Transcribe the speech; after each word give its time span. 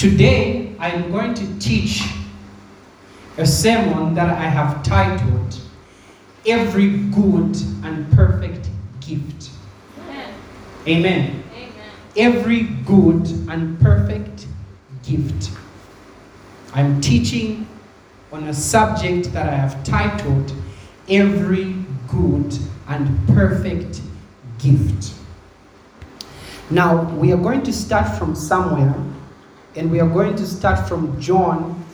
Today, 0.00 0.74
I'm 0.78 1.10
going 1.10 1.34
to 1.34 1.58
teach 1.58 2.02
a 3.36 3.44
sermon 3.46 4.14
that 4.14 4.30
I 4.30 4.44
have 4.44 4.82
titled 4.82 5.60
Every 6.46 6.96
Good 7.10 7.54
and 7.84 8.10
Perfect 8.12 8.70
Gift. 9.00 9.50
Amen. 10.08 10.34
Amen. 10.88 11.44
Amen. 11.52 11.72
Every 12.16 12.62
good 12.62 13.28
and 13.50 13.78
perfect 13.78 14.46
gift. 15.06 15.50
I'm 16.72 17.02
teaching 17.02 17.68
on 18.32 18.44
a 18.44 18.54
subject 18.54 19.34
that 19.34 19.50
I 19.50 19.54
have 19.54 19.84
titled 19.84 20.50
Every 21.10 21.76
Good 22.08 22.58
and 22.88 23.28
Perfect 23.28 24.00
Gift. 24.58 25.12
Now, 26.70 27.02
we 27.16 27.34
are 27.34 27.42
going 27.42 27.62
to 27.64 27.72
start 27.74 28.16
from 28.16 28.34
somewhere, 28.34 28.94
and 29.76 29.90
we 29.90 30.00
are 30.00 30.08
going 30.08 30.34
to 30.36 30.46
start 30.46 30.88
from 30.88 31.20
John 31.20 31.84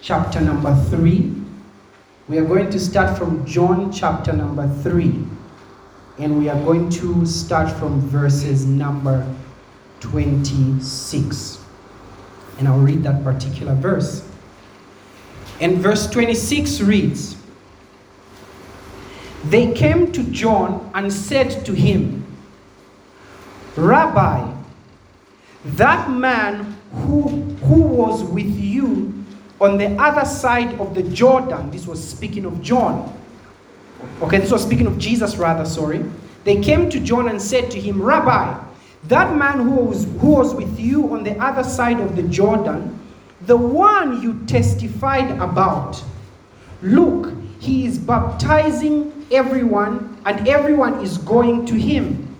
chapter 0.00 0.40
number 0.40 0.74
3. 0.74 1.32
We 2.28 2.38
are 2.38 2.44
going 2.44 2.70
to 2.70 2.80
start 2.80 3.18
from 3.18 3.44
John 3.44 3.92
chapter 3.92 4.32
number 4.32 4.68
3, 4.82 5.24
and 6.18 6.38
we 6.38 6.48
are 6.48 6.60
going 6.64 6.88
to 6.90 7.26
start 7.26 7.70
from 7.78 8.00
verses 8.00 8.64
number 8.64 9.26
26. 10.00 11.58
And 12.58 12.66
I'll 12.66 12.78
read 12.78 13.02
that 13.02 13.22
particular 13.22 13.74
verse. 13.74 14.26
And 15.60 15.76
verse 15.78 16.08
26 16.08 16.80
reads 16.80 17.36
They 19.44 19.72
came 19.72 20.10
to 20.12 20.22
John 20.24 20.90
and 20.94 21.12
said 21.12 21.66
to 21.66 21.74
him, 21.74 22.24
Rabbi, 23.76 24.54
that 25.64 26.10
man 26.10 26.75
who, 27.04 27.28
who 27.66 27.82
was 27.82 28.24
with 28.24 28.58
you 28.58 29.24
on 29.60 29.78
the 29.78 29.90
other 30.00 30.24
side 30.24 30.78
of 30.80 30.94
the 30.94 31.02
Jordan, 31.02 31.70
this 31.70 31.86
was 31.86 32.06
speaking 32.06 32.44
of 32.44 32.60
John. 32.62 33.12
Okay, 34.20 34.38
this 34.38 34.50
was 34.50 34.62
speaking 34.62 34.86
of 34.86 34.98
Jesus, 34.98 35.36
rather, 35.36 35.64
sorry. 35.64 36.04
They 36.44 36.60
came 36.60 36.88
to 36.90 37.00
John 37.00 37.28
and 37.28 37.40
said 37.40 37.70
to 37.70 37.80
him, 37.80 38.00
Rabbi, 38.00 38.62
that 39.04 39.36
man 39.36 39.60
who 39.60 39.76
was, 39.76 40.04
who 40.20 40.30
was 40.30 40.54
with 40.54 40.78
you 40.78 41.12
on 41.12 41.24
the 41.24 41.36
other 41.42 41.64
side 41.64 42.00
of 42.00 42.16
the 42.16 42.22
Jordan, 42.24 42.98
the 43.42 43.56
one 43.56 44.22
you 44.22 44.44
testified 44.46 45.30
about, 45.40 46.02
look, 46.82 47.32
he 47.58 47.86
is 47.86 47.98
baptizing 47.98 49.26
everyone, 49.30 50.20
and 50.26 50.46
everyone 50.48 51.00
is 51.00 51.18
going 51.18 51.66
to 51.66 51.74
him. 51.74 52.36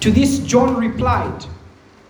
To 0.00 0.10
this, 0.10 0.38
John 0.40 0.76
replied, 0.76 1.44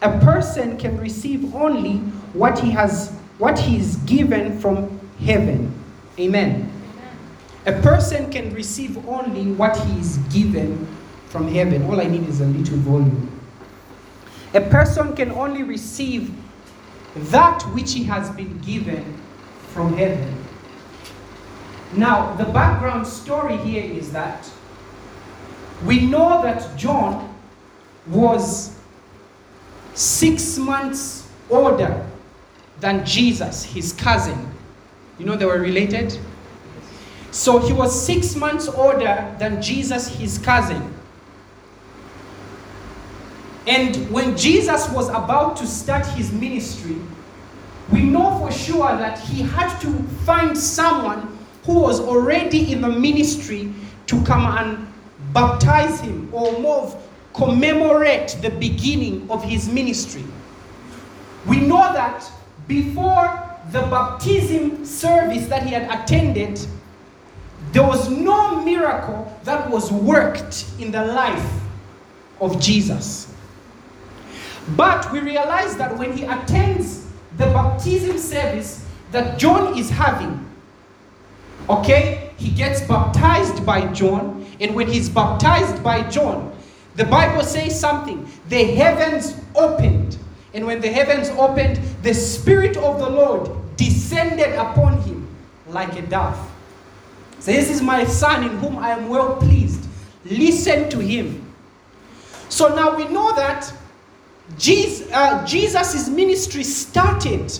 A 0.01 0.19
person 0.21 0.77
can 0.79 0.97
receive 0.99 1.55
only 1.55 1.97
what 2.33 2.59
he 2.59 2.71
has 2.71 3.11
what 3.39 3.59
he 3.59 3.77
is 3.77 3.97
given 3.99 4.59
from 4.59 5.01
heaven. 5.21 5.73
Amen. 6.19 6.73
A 7.67 7.73
person 7.81 8.31
can 8.31 8.53
receive 8.55 8.97
only 9.09 9.53
what 9.53 9.77
he 9.77 10.01
is 10.01 10.19
given 10.33 10.87
from 11.27 11.49
heaven. 11.49 11.83
All 11.85 12.01
I 12.01 12.05
need 12.05 12.29
is 12.29 12.41
a 12.41 12.47
little 12.47 12.79
volume. 12.79 13.41
A 14.55 14.61
person 14.61 15.15
can 15.15 15.31
only 15.33 15.63
receive 15.63 16.33
that 17.15 17.63
which 17.75 17.93
he 17.93 18.05
has 18.05 18.31
been 18.31 18.59
given 18.59 19.21
from 19.69 19.97
heaven. 19.97 20.45
Now, 21.95 22.35
the 22.35 22.45
background 22.45 23.07
story 23.07 23.57
here 23.59 23.85
is 23.85 24.13
that 24.13 24.51
we 25.85 26.07
know 26.07 26.43
that 26.43 26.77
John 26.77 27.35
was 28.07 28.78
six 29.99 30.59
months 30.59 31.29
older 31.51 32.07
than 32.79 33.05
Jesus, 33.05 33.65
his 33.65 33.93
cousin. 33.93 34.49
You 35.19 35.27
know 35.27 35.35
they 35.35 35.45
were 35.45 35.59
related? 35.59 36.17
So 37.33 37.59
he 37.59 37.73
was 37.73 38.07
six 38.07 38.37
months 38.37 38.69
older 38.69 39.35
than 39.41 39.61
Jesus, 39.61 40.07
his 40.07 40.39
cousin. 40.39 40.95
And 43.67 44.09
when 44.11 44.37
Jesus 44.37 44.89
was 44.91 45.09
about 45.09 45.57
to 45.57 45.67
start 45.67 46.07
his 46.07 46.33
ministry, 46.33 46.97
we 47.91 48.03
know 48.03 48.39
for 48.39 48.53
sure 48.53 48.97
that 48.97 49.19
he 49.19 49.43
had 49.43 49.79
to 49.81 49.93
find 50.25 50.57
someone 50.57 51.37
who 51.65 51.81
was 51.81 51.99
already 51.99 52.73
in 52.73 52.83
the 52.83 52.89
ministry 52.89 53.73
to 54.07 54.23
come 54.23 54.47
and 54.47 54.87
baptize 55.35 56.01
him 56.01 56.29
or 56.33 56.59
more 56.61 56.83
of 56.83 57.08
commemorate 57.39 58.37
the 58.43 58.51
beginning 58.51 59.31
of 59.31 59.43
his 59.45 59.69
ministry. 59.69 60.25
We 61.47 61.61
know 61.61 61.93
that 61.93 62.29
before 62.67 63.49
the 63.71 63.81
baptism 63.83 64.85
service 64.85 65.47
that 65.47 65.63
he 65.63 65.71
had 65.73 65.89
attended, 65.89 66.61
there 67.73 67.87
was 67.87 68.11
no 68.11 68.61
miracle 68.65 69.33
that 69.45 69.71
was 69.71 69.93
worked 69.93 70.67
in 70.81 70.91
the 70.91 71.05
life 71.05 71.51
of 72.41 72.61
Jesus. 72.61 73.33
But 74.77 75.11
we 75.13 75.21
realize 75.21 75.77
that 75.77 75.97
when 75.97 76.13
he 76.13 76.25
attends 76.25 77.07
the 77.37 77.47
baptism 77.47 78.19
service 78.19 78.85
that 79.13 79.39
John 79.39 79.79
is 79.79 79.89
having, 79.91 80.45
okay, 81.71 82.33
he 82.37 82.51
gets 82.51 82.81
baptized 82.83 83.65
by 83.65 83.87
John, 83.93 84.45
and 84.61 84.75
when 84.75 84.89
he's 84.89 85.09
baptized 85.09 85.83
by 85.85 86.03
John, 86.11 86.53
the 86.99 87.05
Bible 87.05 87.45
says 87.45 87.79
something. 87.79 88.29
The 88.49 88.65
heavens 88.75 89.41
opened, 89.55 90.19
and 90.53 90.67
when 90.67 90.81
the 90.81 90.89
heavens 90.89 91.29
opened, 91.31 91.77
the 92.03 92.13
Spirit 92.13 92.77
of 92.77 92.99
the 92.99 93.09
Lord 93.09 93.51
descended 93.77 94.53
upon 94.55 95.01
him 95.03 95.29
like 95.69 95.97
a 95.97 96.03
dove. 96.03 96.37
So 97.39 97.53
this 97.53 97.71
is 97.71 97.81
my 97.81 98.05
son 98.05 98.43
in 98.43 98.59
whom 98.59 98.79
I 98.79 98.91
am 98.91 99.09
well 99.09 99.37
pleased. 99.37 99.89
Listen 100.25 100.91
to 100.91 100.99
him. 100.99 101.47
So 102.49 102.75
now 102.75 102.97
we 102.97 103.07
know 103.07 103.33
that 103.37 103.73
Jesus, 104.59 105.09
uh, 105.13 106.11
ministry 106.11 106.65
started 106.65 107.57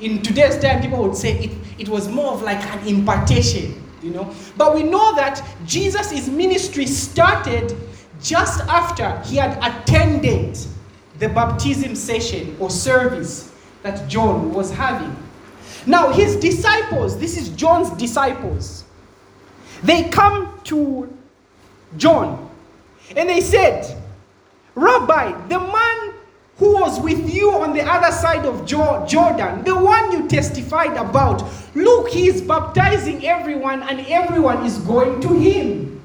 in 0.00 0.20
today's 0.20 0.58
time. 0.58 0.82
People 0.82 1.04
would 1.04 1.16
say 1.16 1.38
it, 1.38 1.52
it 1.78 1.88
was 1.88 2.08
more 2.08 2.32
of 2.32 2.42
like 2.42 2.60
an 2.74 2.88
impartation, 2.88 3.80
you 4.02 4.10
know. 4.10 4.34
But 4.56 4.74
we 4.74 4.82
know 4.82 5.14
that 5.14 5.44
Jesus' 5.64 6.26
ministry 6.26 6.86
started 6.86 7.76
just 8.22 8.60
after 8.62 9.20
he 9.22 9.36
had 9.36 9.58
attended 9.62 10.58
the 11.18 11.28
baptism 11.28 11.94
session 11.94 12.56
or 12.58 12.70
service 12.70 13.52
that 13.82 14.08
John 14.08 14.52
was 14.52 14.70
having. 14.70 15.16
Now, 15.86 16.12
his 16.12 16.36
disciples, 16.36 17.18
this 17.18 17.36
is 17.36 17.50
John's 17.50 17.90
disciples, 17.90 18.84
they 19.82 20.08
come 20.08 20.60
to 20.64 21.16
John 21.96 22.50
and 23.16 23.28
they 23.28 23.40
said, 23.40 23.96
Rabbi, 24.74 25.48
the 25.48 25.60
man 25.60 26.14
who 26.58 26.74
was 26.74 27.00
with 27.00 27.32
you 27.32 27.52
on 27.52 27.72
the 27.72 27.82
other 27.82 28.12
side 28.12 28.44
of 28.44 28.66
Jordan, 28.66 29.64
the 29.64 29.76
one 29.76 30.10
you 30.12 30.28
testified 30.28 30.96
about, 30.96 31.44
look, 31.74 32.08
he 32.08 32.26
is 32.26 32.42
baptizing 32.42 33.24
everyone 33.24 33.82
and 33.84 34.00
everyone 34.08 34.66
is 34.66 34.78
going 34.78 35.20
to 35.20 35.28
him. 35.28 35.97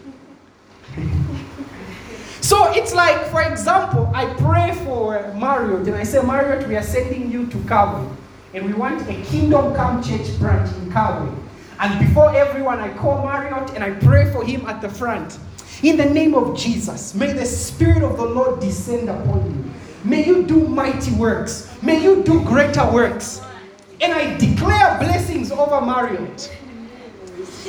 So 2.53 2.71
it's 2.71 2.93
like, 2.93 3.19
for 3.31 3.41
example, 3.41 4.11
I 4.13 4.31
pray 4.35 4.75
for 4.85 5.33
Marriott 5.33 5.87
and 5.87 5.95
I 5.95 6.03
say, 6.03 6.21
Marriott, 6.21 6.67
we 6.67 6.75
are 6.75 6.83
sending 6.83 7.31
you 7.31 7.47
to 7.47 7.57
Kabwe. 7.57 8.07
And 8.53 8.67
we 8.67 8.73
want 8.73 9.01
a 9.09 9.23
Kingdom 9.23 9.73
Come 9.73 10.03
Church 10.03 10.37
branch 10.37 10.69
in 10.77 10.91
Kabwe. 10.91 11.35
And 11.79 12.07
before 12.07 12.31
everyone, 12.35 12.77
I 12.77 12.95
call 12.95 13.25
Marriott 13.25 13.71
and 13.71 13.83
I 13.83 13.93
pray 14.05 14.31
for 14.31 14.45
him 14.45 14.67
at 14.67 14.81
the 14.81 14.89
front. 14.89 15.39
In 15.81 15.97
the 15.97 16.05
name 16.05 16.35
of 16.35 16.55
Jesus, 16.55 17.15
may 17.15 17.33
the 17.33 17.43
Spirit 17.43 18.03
of 18.03 18.17
the 18.17 18.25
Lord 18.25 18.59
descend 18.59 19.09
upon 19.09 19.43
you. 19.47 19.71
May 20.03 20.23
you 20.23 20.43
do 20.43 20.67
mighty 20.67 21.11
works. 21.13 21.75
May 21.81 22.03
you 22.03 22.21
do 22.21 22.43
greater 22.43 22.87
works. 22.91 23.41
And 23.99 24.13
I 24.13 24.37
declare 24.37 24.99
blessings 24.99 25.51
over 25.51 25.81
Marriott. 25.81 26.55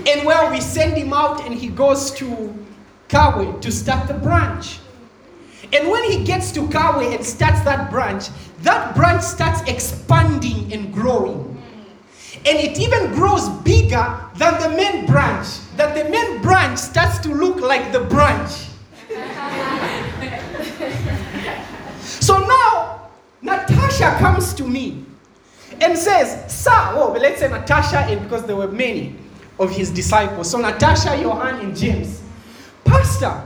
And 0.06 0.26
well, 0.26 0.50
we 0.50 0.60
send 0.60 0.94
him 0.98 1.14
out 1.14 1.42
and 1.46 1.54
he 1.54 1.68
goes 1.68 2.10
to 2.16 2.54
Kabwe 3.08 3.60
to 3.60 3.70
start 3.70 4.08
the 4.08 4.14
branch. 4.14 4.78
And 5.72 5.90
when 5.90 6.10
he 6.10 6.24
gets 6.24 6.52
to 6.52 6.60
Kabwe 6.60 7.14
and 7.14 7.24
starts 7.24 7.60
that 7.62 7.90
branch, 7.90 8.28
that 8.62 8.94
branch 8.94 9.22
starts 9.22 9.68
expanding 9.68 10.72
and 10.72 10.92
growing. 10.92 11.50
And 12.46 12.58
it 12.58 12.78
even 12.78 13.12
grows 13.12 13.48
bigger 13.62 14.20
than 14.36 14.60
the 14.60 14.76
main 14.76 15.06
branch. 15.06 15.46
That 15.76 15.94
the 15.94 16.08
main 16.10 16.42
branch 16.42 16.78
starts 16.78 17.18
to 17.20 17.34
look 17.34 17.60
like 17.60 17.92
the 17.92 18.00
branch. 18.00 18.50
so 22.00 22.38
now, 22.38 23.08
Natasha 23.40 24.16
comes 24.18 24.52
to 24.54 24.64
me 24.64 25.04
and 25.80 25.96
says, 25.96 26.52
Sir, 26.52 26.92
oh, 26.94 27.16
let's 27.18 27.40
say 27.40 27.48
Natasha, 27.48 27.98
and 27.98 28.22
because 28.22 28.44
there 28.44 28.56
were 28.56 28.68
many 28.68 29.16
of 29.58 29.70
his 29.70 29.90
disciples. 29.90 30.50
So 30.50 30.58
Natasha, 30.58 31.20
Johan, 31.20 31.60
and 31.60 31.76
James. 31.76 32.22
Pastor, 32.84 33.42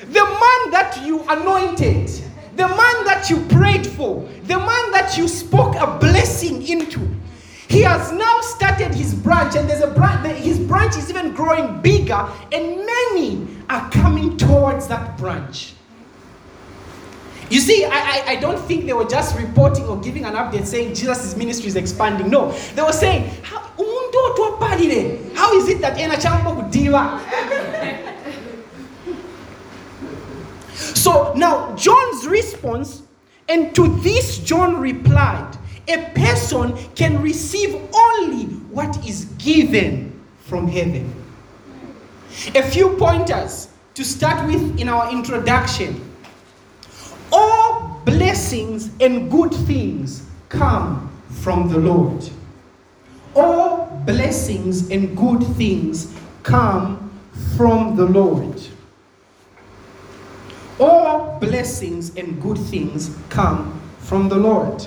the 0.00 0.24
man 0.24 0.70
that 0.70 1.00
you 1.04 1.22
anointed, 1.28 2.08
the 2.56 2.68
man 2.68 3.04
that 3.04 3.28
you 3.30 3.40
prayed 3.46 3.86
for, 3.86 4.28
the 4.44 4.58
man 4.58 4.92
that 4.92 5.16
you 5.16 5.28
spoke 5.28 5.76
a 5.76 5.98
blessing 5.98 6.66
into, 6.66 7.00
he 7.68 7.80
has 7.82 8.12
now 8.12 8.40
started 8.40 8.94
his 8.94 9.14
branch, 9.14 9.56
and 9.56 9.68
there's 9.68 9.80
a 9.80 9.90
branch. 9.90 10.26
His 10.36 10.58
branch 10.58 10.96
is 10.96 11.10
even 11.10 11.32
growing 11.32 11.80
bigger, 11.80 12.28
and 12.52 12.86
many 12.86 13.48
are 13.68 13.90
coming 13.90 14.36
towards 14.36 14.86
that 14.88 15.18
branch. 15.18 15.74
You 17.50 17.60
see, 17.60 17.84
I, 17.84 17.90
I, 17.90 18.24
I, 18.28 18.36
don't 18.36 18.58
think 18.66 18.86
they 18.86 18.92
were 18.94 19.04
just 19.04 19.36
reporting 19.38 19.84
or 19.84 20.00
giving 20.00 20.24
an 20.24 20.34
update 20.34 20.66
saying 20.66 20.94
Jesus' 20.94 21.36
ministry 21.36 21.68
is 21.68 21.76
expanding. 21.76 22.30
No, 22.30 22.52
they 22.74 22.82
were 22.82 22.92
saying, 22.92 23.30
how, 23.42 23.58
how 25.34 25.56
is 25.58 25.68
it 25.68 25.80
that 25.80 25.98
ena 25.98 26.14
chambo 26.14 26.70
kudiva? 26.70 27.20
So 30.74 31.32
now 31.34 31.74
John's 31.76 32.26
response, 32.26 33.02
and 33.48 33.74
to 33.74 33.88
this 34.00 34.38
John 34.38 34.80
replied, 34.80 35.56
a 35.86 36.10
person 36.14 36.76
can 36.94 37.20
receive 37.22 37.74
only 37.94 38.44
what 38.70 39.06
is 39.06 39.26
given 39.38 40.18
from 40.40 40.66
heaven. 40.66 41.12
A 42.54 42.62
few 42.62 42.96
pointers 42.96 43.68
to 43.94 44.04
start 44.04 44.46
with 44.46 44.80
in 44.80 44.88
our 44.88 45.10
introduction. 45.10 46.10
All 47.30 48.00
blessings 48.04 48.90
and 49.00 49.30
good 49.30 49.52
things 49.52 50.26
come 50.48 51.10
from 51.28 51.68
the 51.68 51.78
Lord. 51.78 52.28
All 53.36 53.86
blessings 54.06 54.90
and 54.90 55.16
good 55.16 55.42
things 55.56 56.12
come 56.42 57.10
from 57.56 57.96
the 57.96 58.04
Lord. 58.04 58.60
All 60.80 61.38
blessings 61.38 62.16
and 62.16 62.40
good 62.42 62.58
things 62.58 63.16
come 63.28 63.80
from 63.98 64.28
the 64.28 64.36
Lord. 64.36 64.86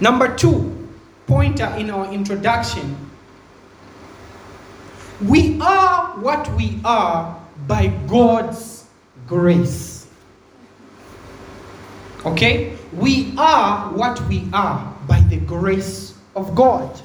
Number 0.00 0.34
two, 0.36 0.88
pointer 1.26 1.72
in 1.78 1.90
our 1.90 2.12
introduction. 2.12 2.96
We 5.24 5.58
are 5.60 6.18
what 6.20 6.52
we 6.54 6.78
are 6.84 7.40
by 7.66 7.86
God's 8.06 8.84
grace. 9.26 10.06
Okay? 12.26 12.76
We 12.92 13.34
are 13.38 13.92
what 13.92 14.20
we 14.28 14.48
are 14.52 14.94
by 15.08 15.20
the 15.20 15.38
grace 15.38 16.14
of 16.34 16.54
God. 16.54 17.00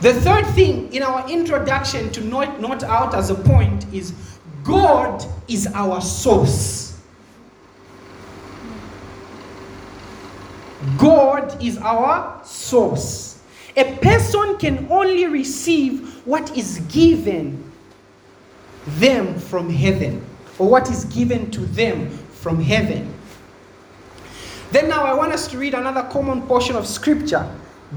The 0.00 0.12
third 0.12 0.46
thing 0.54 0.92
in 0.92 1.02
our 1.02 1.28
introduction 1.28 2.10
to 2.12 2.20
note, 2.20 2.60
note 2.60 2.82
out 2.82 3.14
as 3.14 3.30
a 3.30 3.34
point 3.34 3.86
is 3.92 4.12
God 4.62 5.24
is 5.48 5.66
our 5.68 6.00
source. 6.00 7.00
God 10.98 11.62
is 11.62 11.78
our 11.78 12.44
source. 12.44 13.40
A 13.76 13.96
person 13.98 14.58
can 14.58 14.86
only 14.90 15.26
receive 15.26 16.26
what 16.26 16.56
is 16.56 16.80
given 16.88 17.62
them 18.86 19.38
from 19.38 19.68
heaven, 19.70 20.24
or 20.58 20.68
what 20.68 20.90
is 20.90 21.04
given 21.06 21.50
to 21.50 21.60
them 21.60 22.10
from 22.10 22.60
heaven. 22.60 23.12
Then 24.72 24.88
now 24.88 25.04
I 25.04 25.14
want 25.14 25.32
us 25.32 25.48
to 25.48 25.58
read 25.58 25.74
another 25.74 26.02
common 26.10 26.42
portion 26.42 26.76
of 26.76 26.86
scripture. 26.86 27.50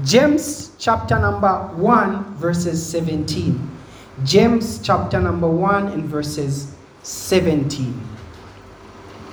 James 0.04 0.70
chapter 0.78 1.18
number 1.18 1.52
1 1.74 2.36
verses 2.36 2.84
17. 2.86 3.76
James 4.24 4.78
chapter 4.80 5.18
number 5.18 5.48
1 5.48 5.88
and 5.88 6.04
verses 6.04 6.72
17. 7.02 8.00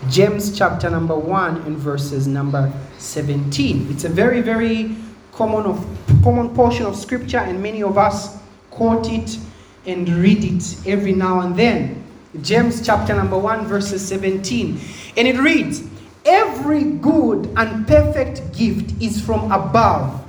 James 0.10 0.58
chapter 0.58 0.90
number 0.90 1.16
1 1.16 1.58
and 1.62 1.78
verses 1.78 2.28
number 2.28 2.74
17. 2.98 3.88
It's 3.92 4.06
a 4.06 4.10
very, 4.10 4.42
very 4.42 4.96
common 5.32 5.68
of 5.68 5.86
common 6.24 6.50
portion 6.56 6.88
of 6.88 6.96
scripture, 6.96 7.38
and 7.38 7.62
many 7.62 7.84
of 7.84 8.00
us 8.00 8.40
quote 8.72 9.12
it 9.12 9.38
and 9.86 10.10
read 10.10 10.44
it 10.44 10.88
every 10.88 11.14
now 11.14 11.42
and 11.42 11.56
then. 11.56 12.04
James 12.42 12.84
chapter 12.84 13.16
number 13.16 13.38
1, 13.38 13.68
verses 13.68 14.06
17. 14.08 14.80
And 15.18 15.28
it 15.28 15.38
reads, 15.38 15.84
Every 16.26 16.84
good 16.84 17.48
and 17.56 17.88
perfect 17.88 18.58
gift 18.58 19.00
is 19.00 19.22
from 19.22 19.52
above, 19.52 20.27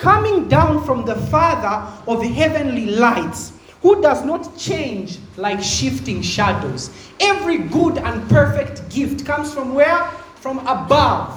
coming 0.00 0.48
down 0.48 0.84
from 0.84 1.04
the 1.04 1.14
Father 1.14 1.86
of 2.10 2.22
heavenly 2.22 2.86
lights, 2.86 3.52
who 3.82 4.02
does 4.02 4.24
not 4.24 4.56
change 4.58 5.18
like 5.36 5.62
shifting 5.62 6.22
shadows. 6.22 6.90
Every 7.20 7.58
good 7.58 7.98
and 7.98 8.28
perfect 8.28 8.88
gift 8.88 9.24
comes 9.24 9.52
from 9.52 9.74
where? 9.74 10.04
From 10.36 10.58
above. 10.66 11.36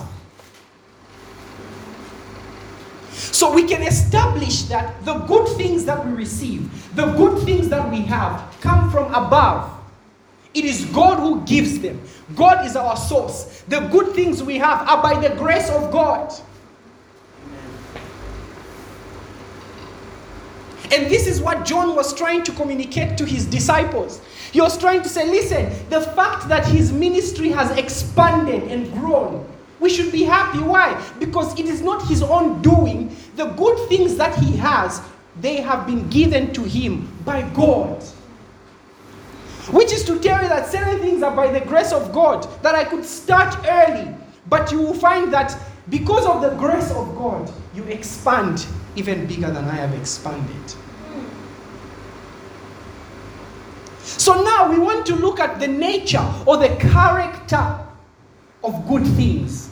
So 3.11 3.53
we 3.53 3.67
can 3.67 3.81
establish 3.81 4.63
that 4.63 5.03
the 5.03 5.15
good 5.19 5.47
things 5.57 5.83
that 5.85 6.05
we 6.05 6.13
receive, 6.13 6.95
the 6.95 7.07
good 7.13 7.43
things 7.43 7.67
that 7.69 7.89
we 7.91 8.01
have, 8.01 8.55
come 8.61 8.89
from 8.89 9.13
above. 9.13 9.69
It 10.53 10.65
is 10.65 10.85
God 10.85 11.19
who 11.19 11.41
gives 11.45 11.79
them. 11.79 11.99
God 12.35 12.65
is 12.65 12.75
our 12.75 12.95
source. 12.95 13.63
The 13.67 13.81
good 13.87 14.13
things 14.13 14.43
we 14.43 14.57
have 14.59 14.87
are 14.87 15.01
by 15.01 15.19
the 15.19 15.35
grace 15.35 15.69
of 15.69 15.91
God. 15.91 16.33
And 20.91 21.09
this 21.09 21.27
is 21.27 21.41
what 21.41 21.65
John 21.65 21.95
was 21.95 22.13
trying 22.13 22.43
to 22.43 22.51
communicate 22.51 23.17
to 23.17 23.25
his 23.25 23.45
disciples. 23.45 24.21
He 24.51 24.61
was 24.61 24.77
trying 24.77 25.01
to 25.01 25.09
say, 25.09 25.25
listen, 25.29 25.71
the 25.89 26.01
fact 26.01 26.47
that 26.49 26.65
his 26.67 26.91
ministry 26.91 27.49
has 27.49 27.71
expanded 27.77 28.63
and 28.63 28.91
grown, 28.93 29.47
we 29.79 29.89
should 29.89 30.11
be 30.11 30.23
happy. 30.23 30.59
Why? 30.59 31.01
Because 31.19 31.57
it 31.59 31.65
is 31.65 31.81
not 31.81 32.07
his 32.07 32.21
own 32.21 32.61
doing. 32.61 33.15
The 33.35 33.45
good 33.45 33.89
things 33.89 34.15
that 34.17 34.37
he 34.37 34.55
has, 34.57 35.01
they 35.41 35.57
have 35.57 35.87
been 35.87 36.07
given 36.09 36.53
to 36.53 36.63
him 36.63 37.11
by 37.25 37.41
God. 37.53 38.03
Which 39.71 39.91
is 39.91 40.03
to 40.05 40.19
tell 40.19 40.41
you 40.41 40.49
that 40.49 40.69
certain 40.69 40.99
things 40.99 41.23
are 41.23 41.35
by 41.35 41.47
the 41.47 41.65
grace 41.65 41.91
of 41.91 42.13
God, 42.13 42.47
that 42.61 42.75
I 42.75 42.83
could 42.83 43.05
start 43.05 43.55
early, 43.67 44.13
but 44.47 44.71
you 44.71 44.79
will 44.79 44.93
find 44.93 45.31
that 45.33 45.57
because 45.89 46.25
of 46.25 46.41
the 46.41 46.51
grace 46.57 46.91
of 46.91 47.15
God, 47.15 47.22
you 47.73 47.83
expand 47.85 48.65
even 48.95 49.25
bigger 49.25 49.51
than 49.51 49.65
I 49.65 49.75
have 49.75 49.93
expanded. 49.93 50.73
So 54.03 54.41
now 54.43 54.69
we 54.69 54.77
want 54.79 55.05
to 55.07 55.15
look 55.15 55.39
at 55.39 55.59
the 55.59 55.67
nature 55.67 56.25
or 56.45 56.57
the 56.57 56.69
character 56.75 57.79
of 58.63 58.87
good 58.87 59.05
things. 59.15 59.71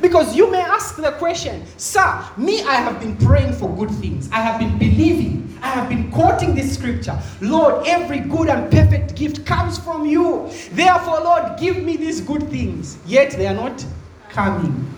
Because 0.00 0.36
you 0.36 0.50
may 0.50 0.60
ask 0.60 0.96
the 0.96 1.12
question, 1.12 1.64
Sir, 1.76 2.24
me, 2.36 2.62
I 2.62 2.74
have 2.74 3.00
been 3.00 3.16
praying 3.16 3.54
for 3.54 3.74
good 3.76 3.90
things. 3.90 4.30
I 4.30 4.40
have 4.40 4.60
been 4.60 4.78
believing. 4.78 5.58
I 5.62 5.68
have 5.68 5.88
been 5.88 6.10
quoting 6.10 6.54
this 6.54 6.74
scripture. 6.74 7.18
Lord, 7.40 7.86
every 7.86 8.20
good 8.20 8.48
and 8.48 8.70
perfect 8.70 9.16
gift 9.16 9.44
comes 9.44 9.78
from 9.78 10.06
you. 10.06 10.48
Therefore, 10.72 11.20
Lord, 11.20 11.58
give 11.58 11.82
me 11.82 11.96
these 11.96 12.20
good 12.20 12.48
things. 12.50 12.98
Yet 13.04 13.32
they 13.32 13.46
are 13.46 13.54
not 13.54 13.84
coming. 14.28 14.88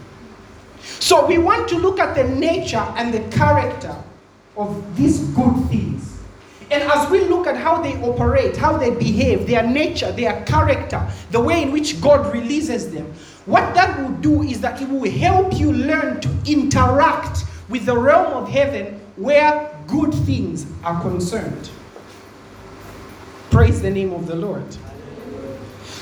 So 0.82 1.26
we 1.26 1.38
want 1.38 1.68
to 1.68 1.76
look 1.76 1.98
at 1.98 2.14
the 2.14 2.24
nature 2.24 2.84
and 2.96 3.12
the 3.12 3.20
character 3.36 3.94
of 4.56 4.96
these 4.96 5.20
good 5.28 5.68
things. 5.68 6.18
And 6.70 6.82
as 6.84 7.10
we 7.10 7.20
look 7.20 7.46
at 7.46 7.56
how 7.56 7.82
they 7.82 8.00
operate, 8.02 8.56
how 8.56 8.78
they 8.78 8.90
behave, 8.90 9.46
their 9.46 9.62
nature, 9.62 10.10
their 10.10 10.42
character, 10.44 11.06
the 11.30 11.40
way 11.40 11.62
in 11.62 11.70
which 11.70 12.00
God 12.00 12.32
releases 12.32 12.90
them, 12.90 13.12
what 13.44 13.74
that 13.74 14.00
will 14.00 14.16
do 14.18 14.42
is 14.42 14.60
that 14.62 14.80
it 14.80 14.88
will 14.88 15.10
help 15.10 15.58
you 15.58 15.72
learn 15.72 16.20
to 16.20 16.30
interact 16.46 17.44
with 17.68 17.84
the 17.84 17.96
realm 17.96 18.32
of 18.32 18.48
heaven 18.48 19.00
where 19.16 19.70
good 19.86 20.14
things 20.14 20.64
are 20.82 21.00
concerned. 21.02 21.70
Praise 23.50 23.82
the 23.82 23.90
name 23.90 24.12
of 24.12 24.26
the 24.26 24.34
Lord. 24.34 24.64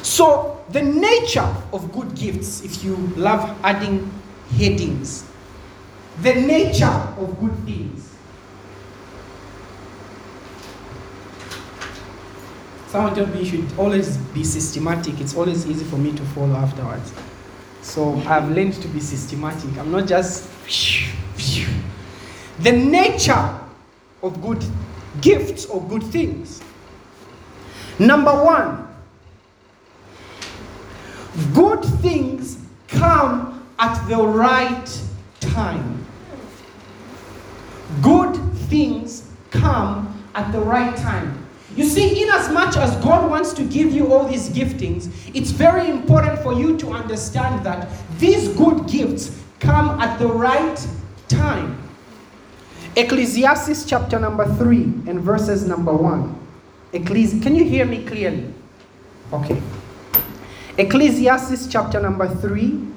So, 0.03 0.65
the 0.71 0.83
nature 0.83 1.53
of 1.73 1.91
good 1.93 2.15
gifts, 2.15 2.63
if 2.63 2.85
you 2.85 2.97
love 3.17 3.59
adding 3.65 4.09
headings, 4.57 5.29
the 6.23 6.35
nature 6.35 6.85
of 6.87 7.39
good 7.41 7.55
things. 7.65 8.15
Someone 12.89 13.15
told 13.15 13.33
me 13.33 13.41
you 13.41 13.47
should 13.47 13.79
always 13.79 14.17
be 14.17 14.43
systematic. 14.43 15.21
It's 15.21 15.37
always 15.37 15.65
easy 15.67 15.85
for 15.85 15.97
me 15.97 16.13
to 16.13 16.23
follow 16.27 16.57
afterwards. 16.57 17.13
So 17.83 18.17
I've 18.27 18.51
learned 18.51 18.75
to 18.75 18.89
be 18.89 19.01
systematic. 19.01 19.77
I'm 19.79 19.93
not 19.93 20.09
just. 20.09 20.49
The 22.59 22.73
nature 22.73 23.59
of 24.23 24.43
good 24.43 24.63
gifts 25.21 25.67
or 25.67 25.81
good 25.83 26.03
things. 26.03 26.61
Number 27.99 28.33
one, 28.33 28.89
good 31.55 31.85
things 32.03 32.59
come 32.89 33.60
at 33.81 34.07
the 34.09 34.17
right 34.23 35.03
time. 35.41 36.05
Good 38.03 38.37
things 38.69 39.29
come 39.51 40.23
at 40.35 40.53
the 40.53 40.61
right 40.61 40.97
time. 40.97 41.37
You 41.77 41.85
see, 41.85 42.23
in 42.23 42.29
as 42.31 42.51
much 42.51 42.77
as 42.77 42.95
God 42.97 43.31
wants 43.31 43.53
to 43.55 43.63
give 43.65 43.93
you 43.93 44.13
all 44.13 44.27
these 44.27 44.49
giftings, 44.51 45.09
it's 45.35 45.51
very 45.51 45.89
important 45.89 46.41
for 46.43 46.53
you 46.53 46.77
to 46.79 46.91
understand 46.91 47.65
that 47.65 47.89
these 48.19 48.49
good 48.49 48.87
gifts 48.89 49.41
come 49.61 50.01
at 50.01 50.19
the 50.19 50.27
right 50.27 50.87
time. 51.29 51.77
Ecclesiastes 52.97 53.85
chapter 53.85 54.19
number 54.19 54.45
3 54.57 54.83
and 55.07 55.21
verses 55.21 55.65
number 55.65 55.93
1. 55.93 56.35
Ecclesi- 56.93 57.41
Can 57.43 57.55
you 57.55 57.65
hear 57.65 57.85
me 57.87 58.05
clearly? 58.05 58.53
Okay. 59.33 59.63
Ecclesiastes 60.77 61.69
chapter 61.69 62.01
number 62.01 62.27
3. 62.29 62.90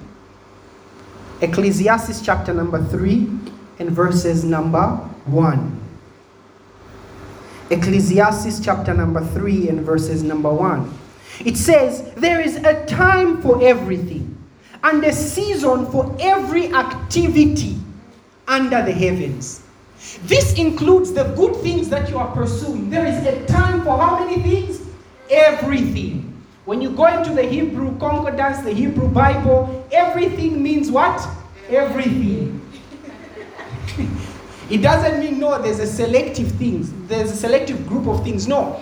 Ecclesiastes 1.41 2.21
chapter 2.21 2.53
number 2.53 2.83
3 2.83 3.27
and 3.79 3.89
verses 3.91 4.43
number 4.43 4.87
1. 5.25 5.79
Ecclesiastes 7.69 8.63
chapter 8.63 8.93
number 8.93 9.25
3 9.25 9.69
and 9.69 9.81
verses 9.81 10.23
number 10.23 10.53
1. 10.53 10.99
It 11.45 11.57
says, 11.57 12.11
There 12.15 12.39
is 12.39 12.57
a 12.57 12.85
time 12.85 13.41
for 13.41 13.63
everything 13.63 14.37
and 14.83 15.03
a 15.03 15.13
season 15.13 15.89
for 15.91 16.15
every 16.19 16.73
activity 16.73 17.77
under 18.47 18.83
the 18.83 18.91
heavens. 18.91 19.63
This 20.23 20.53
includes 20.57 21.13
the 21.13 21.23
good 21.35 21.55
things 21.57 21.89
that 21.89 22.09
you 22.09 22.17
are 22.17 22.33
pursuing. 22.35 22.89
There 22.89 23.05
is 23.05 23.25
a 23.25 23.45
time 23.47 23.83
for 23.83 23.97
how 23.97 24.25
many 24.25 24.41
things? 24.41 24.81
Everything. 25.29 26.32
When 26.65 26.81
you 26.81 26.91
go 26.91 27.05
into 27.07 27.33
the 27.33 27.43
Hebrew 27.43 27.97
concordance, 27.99 28.61
the 28.61 28.71
Hebrew 28.71 29.09
Bible, 29.09 29.85
everything 29.91 30.63
means 30.63 30.89
what? 30.89 31.27
Everything. 31.69 32.61
it 34.69 34.77
doesn't 34.77 35.19
mean 35.19 35.39
no, 35.39 35.61
there's 35.61 35.79
a 35.79 35.87
selective 35.87 36.51
things, 36.53 36.93
there's 37.07 37.31
a 37.31 37.35
selective 37.35 37.85
group 37.85 38.07
of 38.07 38.23
things. 38.23 38.47
No. 38.47 38.81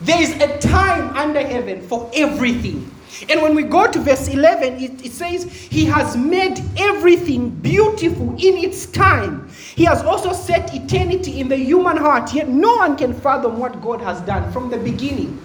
There 0.00 0.20
is 0.20 0.32
a 0.42 0.58
time 0.58 1.16
under 1.16 1.40
heaven 1.46 1.86
for 1.86 2.10
everything. 2.12 2.90
And 3.28 3.40
when 3.40 3.54
we 3.54 3.62
go 3.62 3.88
to 3.88 4.00
verse 4.00 4.26
11, 4.26 4.82
it, 4.82 5.06
it, 5.06 5.12
says, 5.12 5.44
He 5.44 5.84
has 5.84 6.16
made 6.16 6.60
everything 6.76 7.50
beautiful 7.50 8.30
in 8.30 8.56
its 8.56 8.86
time. 8.86 9.48
He 9.76 9.84
has 9.84 10.02
also 10.02 10.32
set 10.32 10.74
eternity 10.74 11.38
in 11.38 11.48
the 11.48 11.56
human 11.56 11.96
heart, 11.96 12.34
yet 12.34 12.48
no 12.48 12.76
one 12.76 12.96
can 12.96 13.14
fathom 13.14 13.58
what 13.58 13.80
God 13.80 14.00
has 14.00 14.20
done 14.22 14.50
from 14.50 14.70
the 14.70 14.78
beginning. 14.78 15.40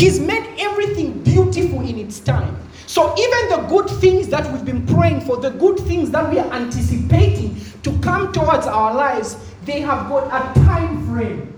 He's 0.00 0.18
made 0.18 0.54
everything 0.58 1.22
beautiful 1.22 1.86
in 1.86 1.98
its 1.98 2.20
time. 2.20 2.56
So 2.86 3.14
even 3.18 3.48
the 3.50 3.66
good 3.68 3.86
things 4.00 4.28
that 4.28 4.50
we've 4.50 4.64
been 4.64 4.86
praying 4.86 5.20
for, 5.20 5.36
the 5.36 5.50
good 5.50 5.78
things 5.80 6.10
that 6.12 6.30
we 6.30 6.38
are 6.38 6.50
anticipating 6.54 7.60
to 7.82 7.92
come 7.98 8.32
towards 8.32 8.66
our 8.66 8.94
lives, 8.94 9.36
they 9.66 9.82
have 9.82 10.08
got 10.08 10.24
a 10.28 10.60
time 10.60 11.06
frame. 11.06 11.54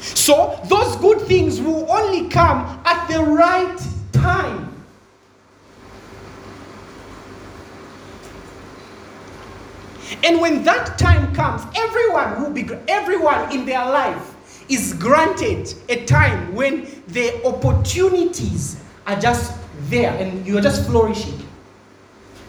So 0.00 0.60
those 0.68 0.96
good 0.96 1.22
things 1.22 1.62
will 1.62 1.90
only 1.90 2.28
come 2.28 2.58
at 2.84 3.08
the 3.08 3.22
right 3.22 3.78
time. 4.12 4.70
And 10.22 10.42
when 10.42 10.62
that 10.64 10.98
time 10.98 11.34
comes, 11.34 11.62
everyone 11.74 12.42
will 12.42 12.50
be 12.50 12.68
everyone 12.86 13.50
in 13.50 13.64
their 13.64 13.86
life 13.86 14.33
is 14.68 14.94
granted 14.94 15.72
a 15.88 16.04
time 16.04 16.54
when 16.54 16.88
the 17.08 17.44
opportunities 17.44 18.82
are 19.06 19.18
just 19.20 19.58
there 19.88 20.12
and 20.14 20.46
you 20.46 20.56
are 20.58 20.62
just 20.62 20.86
flourishing. 20.86 21.38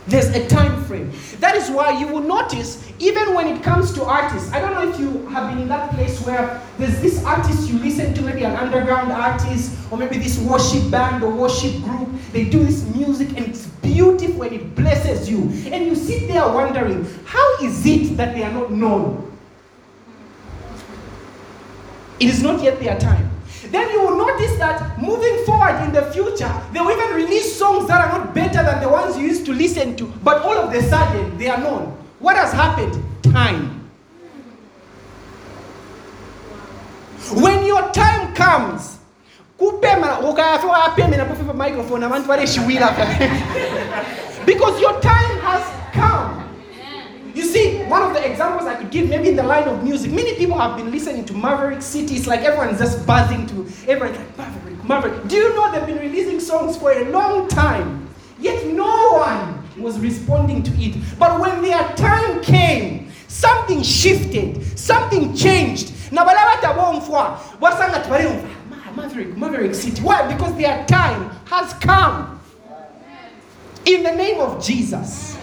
There's 0.08 0.28
a 0.28 0.48
time 0.48 0.84
frame. 0.84 1.12
That 1.40 1.56
is 1.56 1.72
why 1.72 2.00
you 2.00 2.08
will 2.08 2.22
notice, 2.22 2.92
even 3.00 3.34
when 3.34 3.48
it 3.48 3.64
comes 3.64 3.92
to 3.94 4.04
artists, 4.04 4.54
I 4.54 4.62
don't 4.62 4.74
know 4.74 4.88
if 4.88 5.00
you 5.00 5.26
have 5.30 5.50
been 5.50 5.64
in 5.64 5.68
that 5.70 5.90
place 5.92 6.24
where 6.24 6.62
there's 6.78 7.02
this 7.02 7.24
artist 7.26 7.68
you 7.68 7.80
listen 7.80 8.14
to, 8.14 8.22
maybe 8.22 8.44
an 8.44 8.56
underground 8.56 9.12
artist, 9.12 9.76
or 9.92 9.98
maybe 9.98 10.20
this 10.20 10.38
worship 10.40 10.92
band 10.92 11.24
or 11.24 11.32
worship 11.32 11.82
group. 11.84 12.08
They 12.32 12.46
do 12.46 12.64
this 12.64 12.86
music 12.96 13.30
and 13.30 13.48
it's 13.48 13.66
beautiful 13.82 14.44
and 14.44 14.54
it 14.54 14.76
blesses 14.76 15.28
you. 15.28 15.42
And 15.74 15.88
you 15.88 15.96
sit 15.96 16.28
there 16.28 16.48
wondering, 16.48 17.04
how 17.26 17.64
is 17.64 17.84
it 17.86 18.16
that 18.18 18.36
they 18.36 18.44
are 18.44 18.54
not 18.54 18.72
known? 18.72 19.35
It 22.20 22.30
is 22.30 22.42
not 22.42 22.64
yet 22.64 22.80
their 22.80 22.98
time. 22.98 23.30
Then 23.72 23.90
you 23.92 24.02
will 24.02 24.18
notice 24.18 24.58
that 24.58 25.00
moving 25.02 25.44
forward 25.46 25.84
in 25.84 25.92
the 25.92 26.04
future, 26.12 26.52
they 26.72 26.80
will 26.80 26.92
even 26.92 27.16
release 27.16 27.58
songs 27.58 27.88
that 27.88 28.06
are 28.06 28.20
not 28.20 28.34
better 28.34 28.64
than 28.64 28.80
the 28.82 28.88
ones 28.90 29.18
you 29.18 29.28
used 29.28 29.46
to 29.48 29.54
listen 29.54 29.96
to, 29.98 30.06
but 30.24 30.42
all 30.44 30.58
of 30.58 30.74
a 30.74 30.82
sudden 30.84 31.38
they 31.38 31.50
are 31.50 31.58
known. 31.58 31.92
What 32.20 32.38
has 32.38 32.54
happened? 32.54 33.04
Time. 33.24 33.82
When 37.34 37.66
your 37.66 37.92
time 37.92 38.34
comes, 38.36 39.00
because 44.46 44.80
your 44.80 45.00
time 45.02 45.40
has. 45.40 45.85
You 47.36 47.44
see, 47.44 47.84
one 47.84 48.02
of 48.02 48.14
the 48.14 48.26
examples 48.26 48.66
I 48.66 48.76
could 48.76 48.92
give, 48.92 49.10
maybe 49.10 49.28
in 49.28 49.36
the 49.36 49.44
line 49.44 49.68
of 49.68 49.84
music, 49.84 50.10
many 50.10 50.36
people 50.36 50.58
have 50.58 50.78
been 50.78 50.90
listening 50.90 51.26
to 51.26 51.34
Maverick 51.34 51.82
City. 51.82 52.16
It's 52.16 52.28
like 52.28 52.40
everyone's 52.42 52.80
just 52.80 53.06
buzzing 53.06 53.46
to 53.48 53.68
everyone's 53.90 54.18
like 54.18 54.38
Maverick, 54.38 54.86
Maverick. 54.86 55.28
Do 55.28 55.36
you 55.36 55.54
know 55.54 55.70
they've 55.70 55.86
been 55.86 56.00
releasing 56.00 56.40
songs 56.40 56.78
for 56.78 56.94
a 56.94 57.10
long 57.10 57.50
time? 57.50 58.08
Yet 58.40 58.66
no 58.68 59.18
one 59.18 59.62
was 59.78 60.00
responding 60.00 60.64
to 60.64 60.72
it. 60.82 60.96
But 61.20 61.42
when 61.42 61.62
their 61.62 61.84
time 61.96 62.42
came, 62.42 63.12
something 63.28 63.84
shifted, 63.84 64.80
something 64.80 65.36
changed. 65.36 65.92
Maverick, 68.96 69.36
Maverick 69.36 69.76
City. 69.76 70.02
Why? 70.02 70.32
Because 70.32 70.56
their 70.56 70.86
time 70.86 71.32
has 71.48 71.74
come. 71.74 72.40
In 73.86 74.04
the 74.04 74.12
name 74.14 74.40
of 74.40 74.64
Jesus. 74.64 75.35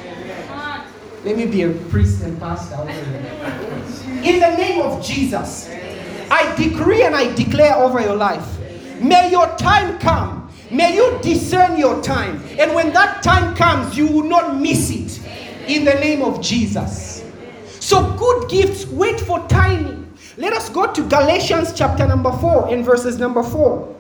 Let 1.25 1.37
me 1.37 1.47
be 1.47 1.63
a 1.63 1.71
priest 1.89 2.23
and 2.23 2.39
pastor. 2.41 2.81
In 4.23 4.41
the 4.41 4.57
name 4.57 4.81
of 4.83 5.05
Jesus, 5.05 5.71
I 6.31 6.53
decree 6.57 7.05
and 7.05 7.15
I 7.15 7.33
declare 7.35 7.77
over 7.77 8.01
your 8.01 8.17
life. 8.17 8.59
May 9.01 9.31
your 9.31 9.47
time 9.57 10.01
come. 10.01 10.51
May 10.71 10.97
you 10.97 11.19
discern 11.23 11.79
your 11.79 12.03
time. 12.03 12.43
And 12.59 12.75
when 12.75 12.93
that 12.95 13.23
time 13.23 13.55
comes, 13.55 13.97
you 13.97 14.09
will 14.09 14.25
not 14.25 14.57
miss 14.61 14.91
it. 14.91 15.21
In 15.69 15.85
the 15.85 15.95
name 15.95 16.23
of 16.23 16.41
Jesus. 16.41 17.25
So, 17.79 18.13
good 18.17 18.51
gifts 18.51 18.87
wait 18.87 19.21
for 19.21 19.47
timing. 19.49 20.13
Let 20.37 20.55
us 20.55 20.71
go 20.71 20.93
to 20.93 21.03
Galatians 21.09 21.73
chapter 21.73 22.07
number 22.07 22.33
4 22.33 22.73
and 22.73 22.85
verses 22.85 23.19
number 23.19 23.43
4. 23.43 23.97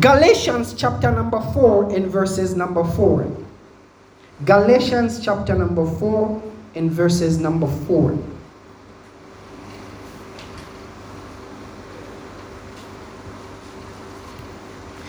Galatians 0.00 0.74
chapter 0.74 1.10
number 1.10 1.40
4 1.54 1.94
and 1.94 2.08
verses 2.08 2.54
number 2.54 2.84
4. 2.84 3.47
Galatians 4.44 5.20
chapter 5.20 5.54
number 5.54 5.84
4 5.84 6.42
and 6.76 6.90
verses 6.90 7.38
number 7.38 7.66
4. 7.66 8.16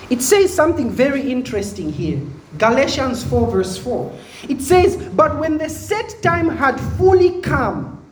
It 0.09 0.23
says 0.23 0.51
something 0.51 0.89
very 0.89 1.31
interesting 1.31 1.91
here. 1.91 2.19
Galatians 2.57 3.23
4, 3.23 3.51
verse 3.51 3.77
4. 3.77 4.11
It 4.49 4.61
says, 4.61 4.95
But 4.95 5.37
when 5.37 5.59
the 5.59 5.69
set 5.69 6.15
time 6.23 6.49
had 6.49 6.79
fully 6.97 7.39
come, 7.41 8.03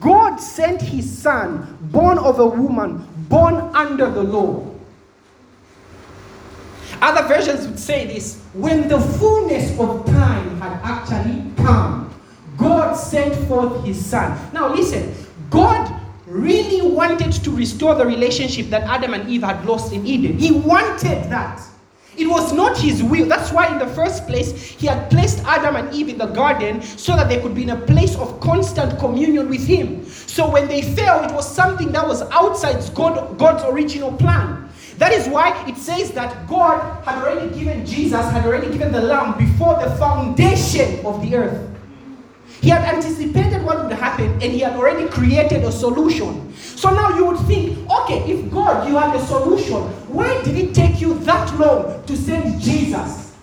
God 0.00 0.38
sent 0.38 0.80
his 0.80 1.06
son, 1.18 1.76
born 1.92 2.16
of 2.16 2.38
a 2.38 2.46
woman, 2.46 3.06
born 3.28 3.56
under 3.74 4.10
the 4.10 4.22
law. 4.22 4.75
Other 7.02 7.26
versions 7.28 7.66
would 7.66 7.78
say 7.78 8.06
this 8.06 8.40
when 8.54 8.88
the 8.88 9.00
fullness 9.00 9.78
of 9.78 10.06
time 10.06 10.60
had 10.60 10.80
actually 10.82 11.44
come, 11.56 12.12
God 12.56 12.94
sent 12.94 13.34
forth 13.46 13.84
his 13.84 14.04
son. 14.04 14.38
Now, 14.52 14.74
listen, 14.74 15.14
God 15.50 15.92
really 16.26 16.90
wanted 16.90 17.32
to 17.32 17.50
restore 17.50 17.94
the 17.94 18.06
relationship 18.06 18.68
that 18.70 18.82
Adam 18.82 19.14
and 19.14 19.28
Eve 19.28 19.42
had 19.42 19.64
lost 19.66 19.92
in 19.92 20.06
Eden. 20.06 20.38
He 20.38 20.52
wanted 20.52 21.24
that. 21.30 21.62
It 22.16 22.26
was 22.26 22.52
not 22.54 22.78
his 22.78 23.02
will. 23.02 23.26
That's 23.26 23.52
why, 23.52 23.70
in 23.70 23.78
the 23.78 23.94
first 23.94 24.26
place, 24.26 24.52
he 24.52 24.86
had 24.86 25.10
placed 25.10 25.44
Adam 25.44 25.76
and 25.76 25.92
Eve 25.94 26.08
in 26.08 26.18
the 26.18 26.26
garden 26.26 26.80
so 26.80 27.14
that 27.14 27.28
they 27.28 27.40
could 27.40 27.54
be 27.54 27.62
in 27.62 27.70
a 27.70 27.76
place 27.76 28.16
of 28.16 28.40
constant 28.40 28.98
communion 28.98 29.50
with 29.50 29.66
him. 29.66 30.06
So, 30.06 30.50
when 30.50 30.66
they 30.66 30.80
fell, 30.80 31.28
it 31.28 31.34
was 31.34 31.46
something 31.46 31.92
that 31.92 32.06
was 32.06 32.22
outside 32.32 32.82
God, 32.94 33.38
God's 33.38 33.64
original 33.64 34.12
plan. 34.12 34.65
That 34.98 35.12
is 35.12 35.28
why 35.28 35.66
it 35.68 35.76
says 35.76 36.12
that 36.12 36.48
God 36.48 37.04
had 37.04 37.22
already 37.22 37.54
given 37.58 37.84
Jesus, 37.84 38.30
had 38.30 38.46
already 38.46 38.70
given 38.70 38.92
the 38.92 39.02
Lamb 39.02 39.36
before 39.36 39.74
the 39.74 39.94
foundation 39.96 41.04
of 41.04 41.20
the 41.20 41.36
earth. 41.36 41.70
He 42.62 42.70
had 42.70 42.82
anticipated 42.94 43.62
what 43.62 43.84
would 43.84 43.92
happen 43.92 44.32
and 44.32 44.42
he 44.44 44.60
had 44.60 44.72
already 44.72 45.06
created 45.08 45.64
a 45.64 45.70
solution. 45.70 46.54
So 46.54 46.90
now 46.90 47.14
you 47.16 47.26
would 47.26 47.38
think, 47.46 47.78
okay, 47.90 48.20
if 48.30 48.50
God, 48.50 48.88
you 48.88 48.96
had 48.96 49.14
a 49.14 49.24
solution, 49.26 49.82
why 50.08 50.42
did 50.42 50.56
it 50.56 50.74
take 50.74 51.00
you 51.00 51.14
that 51.20 51.54
long 51.58 52.02
to 52.06 52.16
send 52.16 52.60
Jesus? 52.60 53.34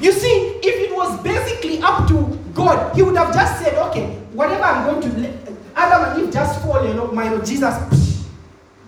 You 0.00 0.12
see, 0.12 0.58
if 0.62 0.90
it 0.90 0.96
was 0.96 1.22
basically 1.22 1.80
up 1.80 2.08
to 2.08 2.38
God, 2.54 2.94
he 2.96 3.02
would 3.02 3.16
have 3.16 3.34
just 3.34 3.62
said, 3.62 3.74
okay, 3.88 4.14
whatever 4.32 4.62
I'm 4.62 5.00
going 5.00 5.12
to, 5.12 5.32
Adam 5.74 6.10
and 6.10 6.26
Eve 6.26 6.32
just 6.32 6.62
fall, 6.62 6.86
you 6.86 6.94
know, 6.94 7.08
my 7.12 7.30
Lord 7.30 7.44
Jesus, 7.44 8.26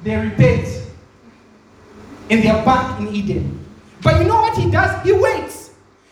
they 0.02 0.16
repent. 0.16 0.77
And 2.30 2.42
they 2.42 2.48
are 2.48 2.64
back 2.64 3.00
in 3.00 3.08
Eden. 3.08 3.64
But 4.02 4.20
you 4.20 4.28
know 4.28 4.40
what 4.40 4.56
he 4.56 4.70
does? 4.70 5.02
He 5.04 5.12
waits. 5.12 5.70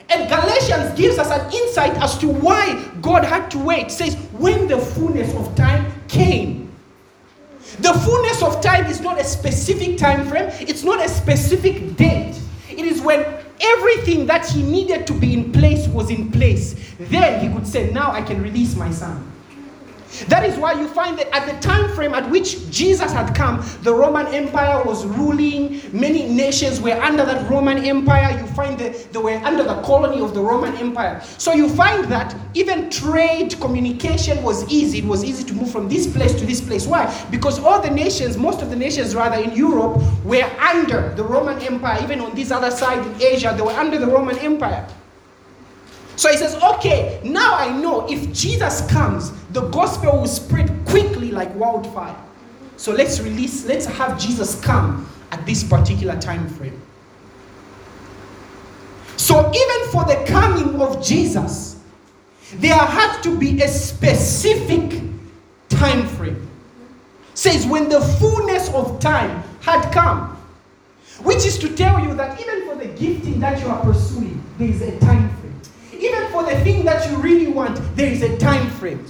And 0.09 0.29
Galatians 0.29 0.97
gives 0.99 1.19
us 1.19 1.31
an 1.31 1.53
insight 1.53 1.93
as 1.95 2.17
to 2.19 2.29
why 2.29 2.89
God 3.01 3.25
had 3.25 3.51
to 3.53 3.59
wait. 3.59 3.87
It 3.87 3.91
says, 3.91 4.15
when 4.33 4.69
the 4.69 4.79
fullness 4.79 5.35
of 5.35 5.55
time 5.57 5.93
came. 6.09 6.73
The 7.81 7.93
fullness 7.93 8.43
of 8.43 8.61
time 8.63 8.87
is 8.87 9.01
not 9.01 9.21
a 9.21 9.25
specific 9.25 9.99
time 9.99 10.27
frame, 10.27 10.49
it's 10.61 10.85
not 10.85 11.05
a 11.05 11.09
specific 11.09 11.97
date. 11.97 12.41
It 12.71 12.85
is 12.85 13.01
when 13.01 13.25
everything 13.61 14.27
that 14.27 14.47
he 14.47 14.63
needed 14.63 15.07
to 15.09 15.13
be 15.13 15.35
in 15.35 15.53
place 15.53 15.89
was 15.89 16.11
in 16.11 16.31
place. 16.31 16.75
Then 16.99 17.41
he 17.41 17.55
could 17.55 17.67
say, 17.67 17.91
Now 17.91 18.13
I 18.13 18.23
can 18.23 18.41
release 18.43 18.77
my 18.77 18.91
son. 18.91 19.33
That 20.29 20.45
is 20.45 20.57
why 20.59 20.73
you 20.73 20.89
find 20.89 21.19
that 21.19 21.29
at 21.35 21.47
the 21.47 21.59
time 21.61 21.95
frame 21.95 22.15
at 22.15 22.29
which 22.31 22.71
Jesus 22.71 23.13
had 23.13 23.35
come, 23.35 23.65
the 23.83 23.95
Roman 23.95 24.27
Empire 24.29 24.83
was 24.85 25.05
ruling. 25.05 25.81
Many 25.93 26.27
nations 26.27 26.81
were 26.81 27.01
under 27.03 27.25
that 27.25 27.49
Roman 27.51 27.85
Empire. 27.85 28.39
You 28.39 28.47
find 28.49 28.79
that 28.79 29.13
they 29.13 29.19
were 29.19 29.37
under 29.45 29.63
the 29.63 29.81
colony 29.83 30.21
of 30.21 30.35
the 30.35 30.41
Roman 30.41 30.75
Empire. 30.77 31.23
So 31.39 31.53
you 31.53 31.69
find 31.69 32.05
that 32.07 32.35
even 32.55 32.91
trade, 32.91 33.59
communication 33.61 34.43
was 34.43 34.67
easy. 34.71 34.99
It 34.99 35.05
was 35.05 35.25
easy 35.25 35.45
to 35.45 35.55
move 35.55 35.71
from 35.71 35.89
this 35.89 36.07
place 36.07 36.35
to 36.35 36.47
this 36.47 36.61
place. 36.61 36.87
Why? 36.87 37.13
Because 37.31 37.59
all 37.59 37.81
the 37.81 37.91
nations, 37.91 38.37
most 38.37 38.63
of 38.63 38.71
the 38.71 38.77
nations 38.77 39.15
rather 39.15 39.37
in 39.43 39.55
Europe, 39.55 40.03
were 40.25 40.51
under 40.59 41.15
the 41.15 41.25
Roman 41.25 41.61
Empire. 41.61 42.03
Even 42.03 42.21
on 42.21 42.35
this 42.35 42.51
other 42.51 42.71
side 42.71 43.07
in 43.07 43.23
Asia, 43.23 43.55
they 43.57 43.63
were 43.63 43.73
under 43.73 43.99
the 43.99 44.07
Roman 44.07 44.39
Empire. 44.39 44.87
So 46.17 46.31
he 46.31 46.37
says, 46.37 46.55
okay, 46.63 47.21
now 47.23 47.55
I 47.55 47.71
know 47.77 48.07
if 48.09 48.33
Jesus 48.33 48.81
comes, 48.91 49.33
the 49.51 49.69
gospel 49.69 50.21
will 50.21 50.27
spread 50.27 50.71
quickly 50.87 51.31
like 51.31 51.55
wildfire. 51.55 52.17
So 52.77 52.93
let's 52.93 53.21
release, 53.21 53.67
let's 53.67 53.87
have 53.87 54.19
Jesus 54.19 54.61
come 54.61 55.09
at 55.31 55.45
this 55.47 55.63
particular 55.63 56.19
time 56.19 56.49
frame. 56.49 56.81
So 59.17 59.41
even 59.41 59.91
for 59.91 60.05
the 60.05 60.25
coming 60.27 60.81
of 60.81 61.05
Jesus, 61.05 61.81
there 62.55 62.75
had 62.75 63.21
to 63.23 63.37
be 63.39 63.61
a 63.63 63.69
specific 63.69 65.03
time 65.69 66.07
frame. 66.07 66.49
Says 67.35 67.67
when 67.67 67.89
the 67.89 68.01
fullness 68.01 68.73
of 68.73 68.99
time 69.01 69.43
had 69.61 69.91
come. 69.93 70.33
Which 71.23 71.45
is 71.45 71.59
to 71.59 71.75
tell 71.75 72.01
you 72.01 72.15
that 72.15 72.41
even 72.41 72.67
for 72.67 72.77
the 72.77 72.87
gifting 72.87 73.41
that 73.41 73.61
you 73.61 73.69
are 73.69 73.83
pursuing, 73.83 74.43
there 74.59 74.69
is 74.69 74.83
a 74.83 74.99
time 75.01 75.29
frame. 75.37 75.46
Even 76.07 76.31
for 76.31 76.45
the 76.45 76.57
thing 76.61 76.85
that 76.85 77.11
you 77.11 77.17
really 77.17 77.49
want, 77.49 77.81
there 77.97 78.11
is 78.11 78.23
a 78.23 78.37
time 78.39 78.71
frame. 78.71 79.05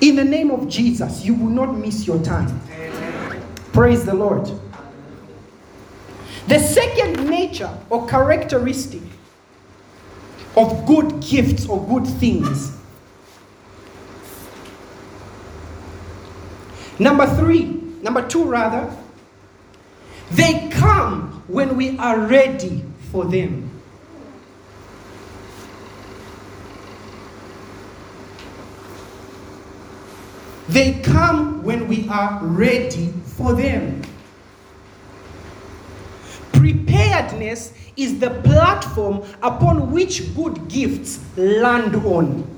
In 0.00 0.16
the 0.16 0.24
name 0.24 0.50
of 0.50 0.68
Jesus, 0.68 1.24
you 1.24 1.34
will 1.34 1.50
not 1.50 1.76
miss 1.76 2.04
your 2.04 2.20
time. 2.24 2.60
Praise 3.72 4.04
the 4.04 4.14
Lord. 4.14 4.50
The 6.48 6.58
second 6.58 7.30
nature 7.30 7.70
or 7.88 8.08
characteristic 8.08 9.02
of 10.56 10.84
good 10.84 11.20
gifts 11.20 11.66
or 11.66 11.86
good 11.86 12.06
things. 12.06 12.76
Number 16.98 17.26
three, 17.36 17.64
number 18.02 18.26
two, 18.26 18.44
rather, 18.44 18.94
they 20.32 20.68
come 20.70 21.44
when 21.46 21.76
we 21.76 21.96
are 21.98 22.18
ready 22.18 22.84
for 23.12 23.26
them. 23.26 23.70
They 30.68 30.94
come 31.02 31.62
when 31.62 31.86
we 31.86 32.08
are 32.08 32.42
ready 32.42 33.12
for 33.36 33.52
them. 33.52 34.00
Preparedness 36.52 37.74
is 37.96 38.18
the 38.18 38.30
platform 38.40 39.22
upon 39.42 39.92
which 39.92 40.34
good 40.34 40.68
gifts 40.68 41.20
land 41.36 41.94
on. 41.96 42.48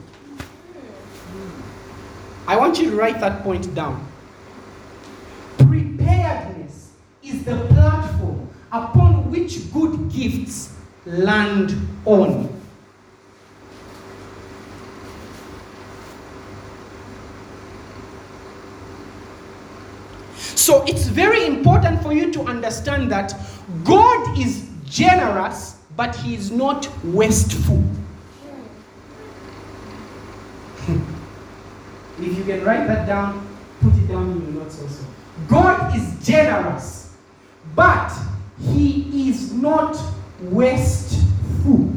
I 2.47 2.57
want 2.57 2.79
you 2.79 2.91
to 2.91 2.97
write 2.97 3.19
that 3.19 3.43
point 3.43 3.75
down. 3.75 4.07
Preparedness 5.59 6.93
is 7.25 7.43
the 7.43 7.57
platform 7.67 8.49
upon 8.71 9.14
which 9.35 9.73
good 9.73 10.13
gifts 10.13 10.73
land 11.07 11.77
on. 12.05 12.49
So 20.37 20.85
it's 20.85 21.09
very 21.09 21.45
important 21.47 22.01
for 22.01 22.13
you 22.13 22.33
to 22.33 22.43
understand 22.43 23.11
that 23.11 23.35
God 23.83 24.39
is 24.39 24.69
generous, 24.87 25.79
but 25.97 26.15
He 26.15 26.35
is 26.35 26.51
not 26.53 26.89
wasteful. 27.05 27.83
Hmm. 30.87 31.03
if 32.23 32.39
you 32.39 32.45
can 32.45 32.65
write 32.65 32.87
that 32.87 33.07
down, 33.07 33.47
put 33.81 33.95
it 33.95 34.07
down 34.07 34.31
in 34.31 34.55
your 34.55 34.63
notes 34.63 34.81
also. 34.81 35.05
God 35.49 35.97
is 35.97 36.27
generous, 36.27 37.17
but 37.75 38.13
He 38.73 39.29
is 39.31 39.53
not 39.53 39.97
wasteful. 40.41 41.91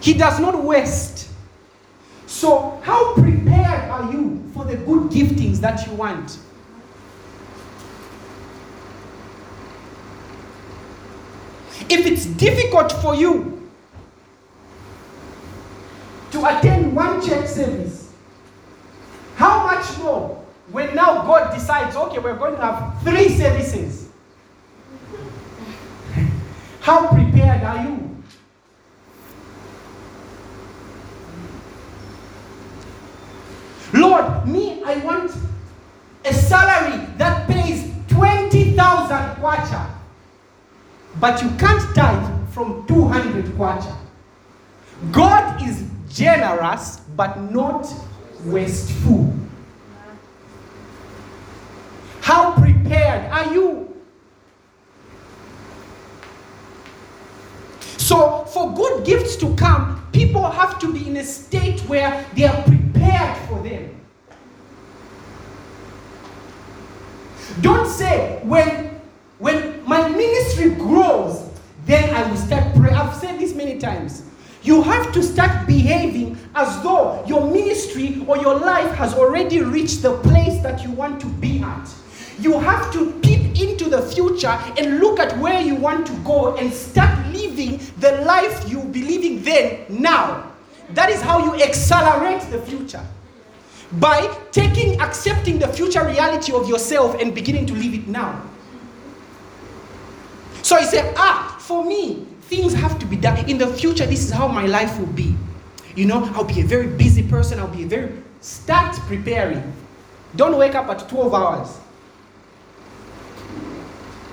He 0.00 0.14
does 0.14 0.40
not 0.40 0.64
waste. 0.64 1.28
So, 2.26 2.80
how 2.82 3.14
prepared 3.14 3.90
are 3.90 4.12
you 4.12 4.42
for 4.54 4.64
the 4.64 4.76
good 4.76 5.10
giftings 5.10 5.58
that 5.58 5.86
you 5.86 5.92
want? 5.94 6.38
If 11.90 12.06
it's 12.06 12.26
difficult 12.26 12.92
for 12.92 13.14
you 13.14 13.68
to 16.30 16.58
attend 16.58 16.94
one 16.94 17.26
church 17.26 17.46
service, 17.46 18.07
much 19.78 19.98
more 19.98 20.44
when 20.70 20.94
now 20.94 21.22
God 21.22 21.54
decides, 21.54 21.96
okay, 21.96 22.18
we're 22.18 22.36
going 22.36 22.54
to 22.56 22.60
have 22.60 23.02
three 23.02 23.28
services? 23.28 24.08
How 26.80 27.08
prepared 27.08 27.62
are 27.62 27.84
you? 27.84 28.04
Lord, 33.94 34.46
me, 34.46 34.82
I 34.84 34.96
want 34.98 35.32
a 36.24 36.34
salary 36.34 37.06
that 37.16 37.48
pays 37.48 37.90
20,000 38.08 38.76
kwacha. 39.36 39.90
But 41.18 41.42
you 41.42 41.48
can't 41.56 41.94
tithe 41.94 42.48
from 42.50 42.86
200 42.86 43.46
kwacha. 43.56 43.96
God 45.10 45.62
is 45.62 45.84
generous 46.10 47.00
but 47.16 47.40
not 47.50 47.90
wasteful. 48.44 49.34
How 52.28 52.52
are 53.08 53.52
you? 53.52 53.96
So, 57.96 58.44
for 58.44 58.72
good 58.74 59.04
gifts 59.04 59.36
to 59.36 59.54
come, 59.54 60.06
people 60.12 60.48
have 60.48 60.78
to 60.80 60.92
be 60.92 61.06
in 61.06 61.16
a 61.18 61.24
state 61.24 61.80
where 61.82 62.24
they 62.34 62.44
are 62.44 62.62
prepared 62.62 63.36
for 63.48 63.62
them. 63.62 63.94
Don't 67.60 67.88
say, 67.88 68.40
when, 68.44 69.00
when 69.38 69.84
my 69.86 70.08
ministry 70.08 70.70
grows, 70.70 71.50
then 71.86 72.14
I 72.14 72.28
will 72.30 72.36
start 72.36 72.74
praying. 72.74 72.94
I've 72.94 73.16
said 73.16 73.38
this 73.38 73.54
many 73.54 73.78
times. 73.78 74.22
You 74.62 74.82
have 74.82 75.12
to 75.12 75.22
start 75.22 75.66
behaving 75.66 76.38
as 76.54 76.82
though 76.82 77.24
your 77.26 77.50
ministry 77.50 78.24
or 78.26 78.38
your 78.38 78.58
life 78.58 78.94
has 78.96 79.14
already 79.14 79.62
reached 79.62 80.02
the 80.02 80.16
place 80.18 80.62
that 80.62 80.82
you 80.82 80.90
want 80.90 81.20
to 81.20 81.26
be 81.26 81.60
at. 81.60 81.88
You 82.40 82.58
have 82.58 82.92
to 82.92 83.12
peep 83.20 83.60
into 83.60 83.88
the 83.88 84.02
future 84.02 84.56
and 84.78 85.00
look 85.00 85.18
at 85.18 85.36
where 85.38 85.60
you 85.60 85.74
want 85.74 86.06
to 86.06 86.12
go 86.24 86.56
and 86.56 86.72
start 86.72 87.26
living 87.34 87.80
the 87.98 88.12
life 88.22 88.68
you 88.68 88.82
be 88.84 89.02
living 89.02 89.42
then, 89.42 89.84
now. 89.88 90.52
That 90.90 91.10
is 91.10 91.20
how 91.20 91.44
you 91.44 91.62
accelerate 91.62 92.42
the 92.50 92.60
future. 92.62 93.04
By 93.92 94.36
taking, 94.52 95.00
accepting 95.00 95.58
the 95.58 95.68
future 95.68 96.04
reality 96.04 96.52
of 96.52 96.68
yourself 96.68 97.20
and 97.20 97.34
beginning 97.34 97.66
to 97.66 97.74
live 97.74 97.94
it 97.94 98.06
now. 98.06 98.42
So 100.62 100.76
he 100.76 100.84
said, 100.84 101.14
ah, 101.16 101.56
for 101.58 101.84
me, 101.84 102.26
things 102.42 102.74
have 102.74 102.98
to 102.98 103.06
be 103.06 103.16
done. 103.16 103.48
In 103.48 103.58
the 103.58 103.66
future, 103.66 104.06
this 104.06 104.24
is 104.24 104.30
how 104.30 104.48
my 104.48 104.66
life 104.66 104.98
will 104.98 105.06
be. 105.06 105.34
You 105.94 106.06
know, 106.06 106.24
I'll 106.34 106.44
be 106.44 106.60
a 106.60 106.64
very 106.64 106.86
busy 106.86 107.22
person. 107.22 107.58
I'll 107.58 107.68
be 107.68 107.84
a 107.84 107.86
very. 107.86 108.12
Start 108.40 108.94
preparing. 109.06 109.72
Don't 110.36 110.56
wake 110.56 110.74
up 110.74 110.88
at 110.88 111.08
12 111.08 111.34
hours. 111.34 111.78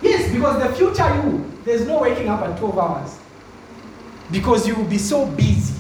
Yes, 0.02 0.32
because 0.32 0.62
the 0.62 0.76
future 0.76 1.16
you, 1.24 1.52
there's 1.64 1.88
no 1.88 2.02
waking 2.02 2.30
up 2.30 2.42
at 2.42 2.58
12 2.58 2.78
hours. 2.78 3.20
Because 4.32 4.68
you 4.68 4.76
will 4.76 4.86
be 4.86 4.98
so 4.98 5.26
busy. 5.26 5.74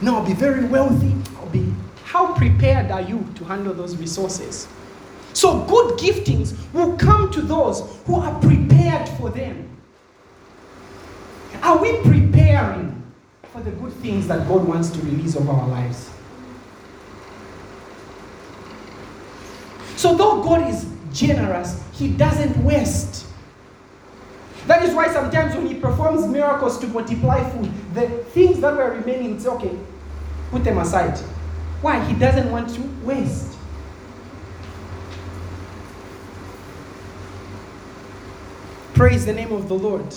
No, 0.00 0.16
I'll 0.16 0.26
be 0.26 0.34
very 0.34 0.64
wealthy. 0.64 1.14
I'll 1.36 1.46
be. 1.46 1.72
How 2.04 2.34
prepared 2.34 2.90
are 2.90 3.02
you 3.02 3.24
to 3.36 3.44
handle 3.44 3.74
those 3.74 3.96
resources? 3.96 4.66
So, 5.32 5.64
good 5.66 5.98
giftings 5.98 6.56
will 6.72 6.96
come 6.96 7.30
to 7.32 7.40
those 7.40 7.82
who 8.06 8.16
are 8.16 8.38
prepared 8.40 9.08
for 9.10 9.30
them. 9.30 9.68
Are 11.62 11.78
we 11.78 11.98
preparing 11.98 13.00
for 13.52 13.60
the 13.60 13.70
good 13.72 13.92
things 13.94 14.26
that 14.28 14.48
God 14.48 14.66
wants 14.66 14.90
to 14.90 15.00
release 15.02 15.36
over 15.36 15.52
our 15.52 15.68
lives? 15.68 16.10
So, 20.00 20.14
though 20.14 20.42
God 20.42 20.66
is 20.66 20.86
generous, 21.12 21.78
He 21.92 22.08
doesn't 22.08 22.56
waste. 22.64 23.26
That 24.66 24.82
is 24.82 24.94
why 24.94 25.12
sometimes 25.12 25.54
when 25.54 25.66
He 25.66 25.74
performs 25.74 26.26
miracles 26.26 26.78
to 26.78 26.86
multiply 26.86 27.44
food, 27.50 27.70
the 27.92 28.08
things 28.32 28.60
that 28.60 28.74
were 28.74 28.92
remaining, 28.92 29.34
it's 29.34 29.44
okay, 29.44 29.78
put 30.50 30.64
them 30.64 30.78
aside. 30.78 31.18
Why? 31.82 32.02
He 32.06 32.14
doesn't 32.14 32.50
want 32.50 32.74
to 32.76 32.80
waste. 33.04 33.58
Praise 38.94 39.26
the 39.26 39.34
name 39.34 39.52
of 39.52 39.68
the 39.68 39.74
Lord. 39.74 40.14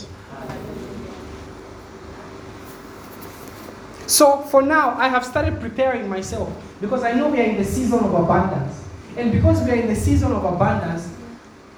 So 4.08 4.43
for 4.43 4.62
now, 4.62 4.91
I 4.91 5.10
have 5.10 5.26
started 5.26 5.60
preparing 5.60 6.08
myself 6.08 6.50
because 6.80 7.04
I 7.04 7.12
know 7.12 7.28
we 7.28 7.41
are 7.41 7.43
in 7.43 7.58
the 7.58 7.65
season 7.65 8.00
of 8.00 8.13
abundance. 8.13 8.83
And 9.17 9.32
because 9.32 9.63
we 9.63 9.71
are 9.71 9.76
in 9.76 9.88
the 9.88 9.95
season 9.95 10.32
of 10.32 10.43
abundance, 10.43 11.10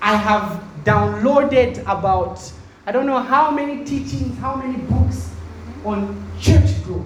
I 0.02 0.16
have 0.16 0.64
downloaded 0.84 1.80
about, 1.82 2.40
I 2.86 2.92
don't 2.92 3.06
know 3.06 3.20
how 3.20 3.52
many 3.52 3.84
teachings, 3.84 4.38
how 4.40 4.56
many 4.56 4.78
books 4.78 5.32
on 5.84 6.24
church 6.40 6.84
growth. 6.84 7.06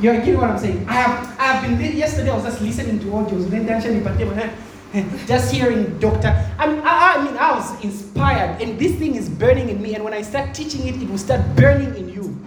You're 0.00 0.16
getting 0.16 0.36
what 0.36 0.50
I'm 0.50 0.58
saying? 0.58 0.86
I 0.88 0.92
have, 0.92 1.40
I 1.40 1.44
have 1.52 1.78
been, 1.78 1.96
yesterday 1.96 2.30
I 2.30 2.34
was 2.34 2.44
just 2.44 2.60
listening 2.60 2.98
to 3.00 3.06
audios, 3.06 3.48
just 5.26 5.52
hearing 5.52 5.98
Dr. 5.98 6.28
I 6.58 6.66
mean, 6.66 6.80
I, 6.84 7.16
I, 7.16 7.24
mean, 7.24 7.36
I 7.36 7.52
was 7.52 7.84
inspired, 7.84 8.60
and 8.60 8.78
this 8.78 8.94
thing 8.96 9.14
is 9.16 9.28
burning 9.28 9.68
in 9.68 9.80
me. 9.80 9.94
And 9.94 10.04
when 10.04 10.12
I 10.14 10.22
start 10.22 10.54
teaching 10.54 10.86
it, 10.86 11.00
it 11.02 11.08
will 11.08 11.18
start 11.18 11.40
burning 11.56 11.94
in 11.96 12.08
you. 12.08 12.38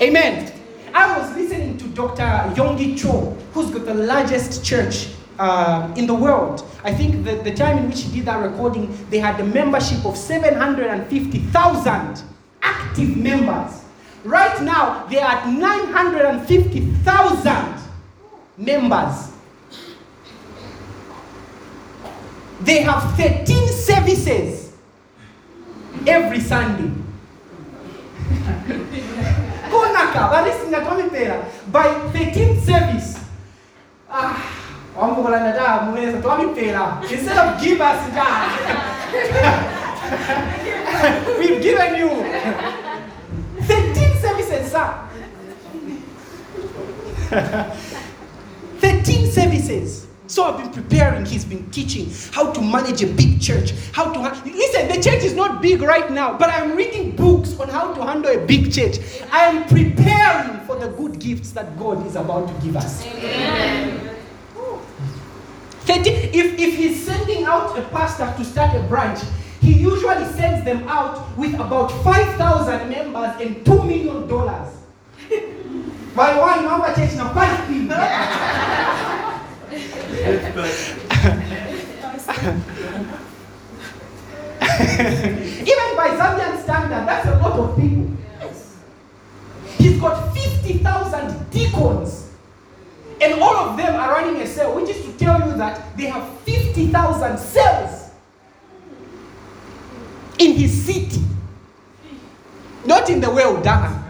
Amen. 0.00 0.02
Amen. 0.02 0.52
I 0.94 1.18
was 1.18 1.36
to 1.78 1.84
Dr. 1.88 2.22
Yonggi 2.54 2.98
Cho, 2.98 3.36
who's 3.52 3.70
got 3.70 3.84
the 3.84 3.94
largest 3.94 4.64
church 4.64 5.08
uh, 5.38 5.92
in 5.96 6.06
the 6.06 6.14
world. 6.14 6.64
I 6.84 6.94
think 6.94 7.24
the, 7.24 7.36
the 7.36 7.54
time 7.54 7.78
in 7.78 7.88
which 7.88 8.02
he 8.02 8.16
did 8.16 8.26
that 8.26 8.42
recording, 8.42 8.94
they 9.10 9.18
had 9.18 9.40
a 9.40 9.44
membership 9.44 10.04
of 10.04 10.16
750,000 10.16 12.22
active 12.62 13.16
members. 13.16 13.82
Right 14.24 14.60
now, 14.62 15.06
they 15.06 15.18
are 15.18 15.32
at 15.32 15.48
950,000 15.48 17.74
members. 18.56 19.32
They 22.62 22.80
have 22.82 23.16
13 23.16 23.68
services 23.68 24.72
every 26.06 26.40
Sunday. 26.40 26.92
Konaka, 29.76 30.28
balisinga 30.30 30.80
twamipera 30.80 31.36
by 31.72 31.88
13th 32.12 32.66
service. 32.66 33.18
Ah, 34.12 34.36
wamukula 35.00 35.40
nata 35.40 35.80
muneza 35.84 36.18
twamipera. 36.22 36.98
Instead 37.10 37.38
of 37.38 37.60
give 37.60 37.80
us 37.80 38.00
God. 38.14 38.50
We've 41.38 41.60
given 41.62 41.94
you 41.96 42.08
13 43.60 44.20
services, 44.20 44.70
sir. 44.72 44.94
13 48.80 49.30
services. 49.32 50.05
So 50.28 50.44
I've 50.44 50.58
been 50.58 50.72
preparing. 50.72 51.24
He's 51.24 51.44
been 51.44 51.70
teaching 51.70 52.10
how 52.32 52.52
to 52.52 52.60
manage 52.60 53.02
a 53.02 53.06
big 53.06 53.40
church. 53.40 53.72
How 53.92 54.12
to 54.12 54.18
ha- 54.18 54.42
listen. 54.44 54.88
The 54.88 54.94
church 54.94 55.22
is 55.22 55.34
not 55.34 55.62
big 55.62 55.82
right 55.82 56.10
now, 56.10 56.36
but 56.36 56.50
I'm 56.50 56.76
reading 56.76 57.14
books 57.14 57.58
on 57.60 57.68
how 57.68 57.94
to 57.94 58.04
handle 58.04 58.32
a 58.32 58.44
big 58.44 58.72
church. 58.72 58.98
I 59.30 59.46
am 59.46 59.64
preparing 59.68 60.66
for 60.66 60.76
the 60.76 60.88
good 60.88 61.20
gifts 61.20 61.52
that 61.52 61.78
God 61.78 62.04
is 62.06 62.16
about 62.16 62.48
to 62.48 62.54
give 62.64 62.76
us. 62.76 63.06
Amen. 63.06 64.16
30, 65.86 66.10
if, 66.10 66.58
if 66.58 66.76
he's 66.76 67.06
sending 67.06 67.44
out 67.44 67.78
a 67.78 67.82
pastor 67.82 68.32
to 68.36 68.44
start 68.44 68.74
a 68.76 68.82
branch, 68.88 69.20
he 69.60 69.72
usually 69.72 70.24
sends 70.32 70.64
them 70.64 70.86
out 70.88 71.36
with 71.38 71.54
about 71.54 71.92
5,000 72.02 72.88
members 72.88 73.40
and 73.40 73.64
$2 73.64 73.86
million. 73.86 74.26
By 76.16 76.36
one 76.36 76.64
number 76.64 76.92
church 76.94 77.14
now, 77.14 77.32
five 77.32 77.68
people. 77.68 77.96
Even 84.66 85.96
by 85.96 86.08
Zambian 86.16 86.62
standard, 86.62 87.06
that's 87.06 87.26
a 87.28 87.36
lot 87.38 87.58
of 87.58 87.76
people. 87.76 88.10
He's 89.76 90.00
got 90.00 90.32
50,000 90.34 91.50
deacons. 91.50 92.30
And 93.20 93.34
all 93.40 93.56
of 93.56 93.76
them 93.76 93.94
are 93.94 94.12
running 94.12 94.40
a 94.40 94.46
cell, 94.46 94.74
which 94.74 94.88
is 94.88 95.04
to 95.04 95.12
tell 95.18 95.46
you 95.46 95.56
that 95.56 95.96
they 95.96 96.06
have 96.06 96.26
50,000 96.40 97.38
cells 97.38 98.10
in 100.38 100.54
his 100.54 100.84
city. 100.84 101.22
Not 102.86 103.10
in 103.10 103.20
the 103.20 103.30
world, 103.30 103.62
Dana. 103.62 104.05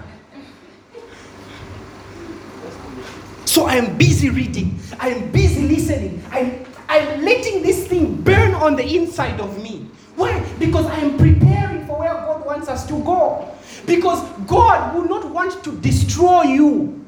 So 3.57 3.65
I 3.65 3.77
am 3.77 3.97
busy 3.97 4.29
reading. 4.29 4.79
I 5.01 5.09
am 5.09 5.33
busy 5.33 5.63
listening. 5.63 6.23
I'm, 6.31 6.63
I'm 6.91 7.25
letting 7.25 7.63
this 7.63 7.89
thing 7.89 8.21
burn 8.21 8.53
on 8.53 8.77
the 8.77 8.85
inside 8.85 9.41
of 9.41 9.63
me. 9.63 9.89
Why? 10.15 10.45
Because 10.59 10.85
I 10.85 10.97
am 10.97 11.17
preparing 11.17 11.87
for 11.87 12.01
where 12.01 12.13
God 12.13 12.45
wants 12.45 12.69
us 12.69 12.87
to 12.89 13.03
go. 13.03 13.51
Because 13.87 14.23
God 14.47 14.95
will 14.95 15.09
not 15.09 15.31
want 15.31 15.65
to 15.65 15.73
destroy 15.73 16.43
you. 16.43 17.03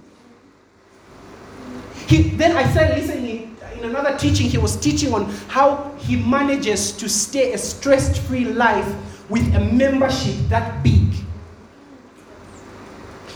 He, 2.07 2.31
then 2.31 2.57
I 2.57 2.67
said, 2.73 2.97
listening 2.99 3.55
in 3.75 3.85
another 3.85 4.17
teaching, 4.17 4.49
he 4.49 4.57
was 4.57 4.75
teaching 4.75 5.13
on 5.13 5.27
how 5.49 5.95
he 5.99 6.17
manages 6.17 6.93
to 6.93 7.11
stay 7.11 7.53
a 7.53 7.59
stress 7.59 8.19
free 8.27 8.47
life 8.47 8.91
with 9.29 9.55
a 9.55 9.61
membership 9.61 10.35
that 10.49 10.83
big. 10.83 10.98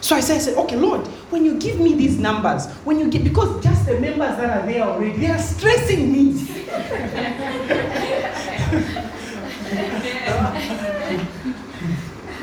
So 0.02 0.16
I 0.16 0.20
said, 0.20 0.36
I 0.36 0.40
said, 0.40 0.58
okay, 0.58 0.74
Lord, 0.74 1.06
when 1.30 1.44
you 1.44 1.56
give 1.60 1.78
me 1.78 1.94
these 1.94 2.18
numbers, 2.18 2.66
when 2.84 2.98
you 2.98 3.08
get, 3.08 3.22
because 3.22 3.62
just 3.62 3.86
the 3.86 4.00
members 4.00 4.36
that 4.36 4.50
are 4.50 4.66
there 4.66 4.82
already, 4.82 5.16
they 5.16 5.28
are 5.28 5.38
stressing 5.38 6.12
me. 6.12 6.32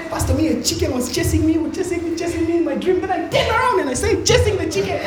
Pastor, 0.10 0.34
me, 0.36 0.48
a 0.48 0.64
chicken 0.64 0.94
was 0.94 1.14
chasing 1.14 1.46
me, 1.46 1.56
chasing 1.72 2.02
me, 2.02 2.16
chasing 2.16 2.48
me 2.48 2.58
in 2.60 2.66
my 2.66 2.76
dream. 2.76 3.02
Then 3.02 3.12
I 3.12 3.28
turn 3.28 3.50
around 3.50 3.82
and 3.82 3.90
I 3.90 3.94
say, 3.94 4.24
chasing 4.24 4.56
the 4.56 4.72
chicken. 4.72 4.98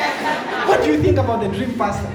what 0.67 0.83
do 0.83 0.93
you 0.93 1.01
think 1.01 1.17
about 1.17 1.41
the 1.41 1.49
dream, 1.49 1.75
Pastor? 1.75 2.13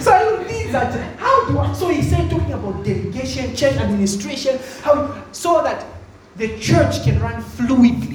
So 0.00 0.12
I 0.12 0.44
these 0.44 0.70
that 0.72 0.92
how 1.18 1.48
do 1.48 1.58
I, 1.58 1.72
so 1.72 1.88
he 1.88 2.02
said 2.02 2.30
talking 2.30 2.52
about 2.52 2.84
delegation, 2.84 3.56
church 3.56 3.76
administration, 3.76 4.58
how 4.82 5.24
so 5.32 5.62
that 5.62 5.86
the 6.36 6.58
church 6.58 7.02
can 7.04 7.20
run 7.20 7.42
fluidly. 7.42 8.13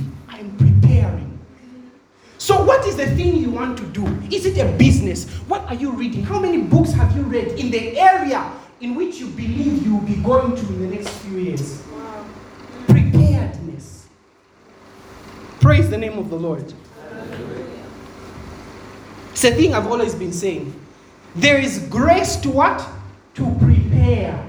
What 2.70 2.86
is 2.86 2.98
the 2.98 3.08
thing 3.08 3.38
you 3.38 3.50
want 3.50 3.80
to 3.80 3.84
do? 3.86 4.06
Is 4.30 4.46
it 4.46 4.60
a 4.60 4.72
business? 4.78 5.28
What 5.48 5.64
are 5.64 5.74
you 5.74 5.90
reading? 5.90 6.22
How 6.22 6.40
many 6.40 6.62
books 6.62 6.92
have 6.92 7.18
you 7.18 7.24
read 7.24 7.60
in 7.60 7.72
the 7.72 8.00
area 8.00 8.48
in 8.80 8.94
which 8.94 9.16
you 9.16 9.26
believe 9.30 9.84
you 9.84 9.96
will 9.96 10.06
be 10.06 10.18
going 10.18 10.56
to 10.56 10.62
in 10.68 10.82
the 10.84 10.96
next 10.96 11.10
few 11.10 11.40
years? 11.40 11.82
Preparedness. 12.86 14.06
Praise 15.60 15.90
the 15.90 15.98
name 15.98 16.20
of 16.20 16.30
the 16.30 16.36
Lord. 16.36 16.72
It's 19.32 19.44
a 19.44 19.50
thing 19.50 19.74
I've 19.74 19.88
always 19.88 20.14
been 20.14 20.32
saying. 20.32 20.72
There 21.36 21.58
is 21.58 21.88
grace 21.90 22.36
to 22.36 22.52
what? 22.52 22.88
To 23.34 23.56
prepare. 23.60 24.48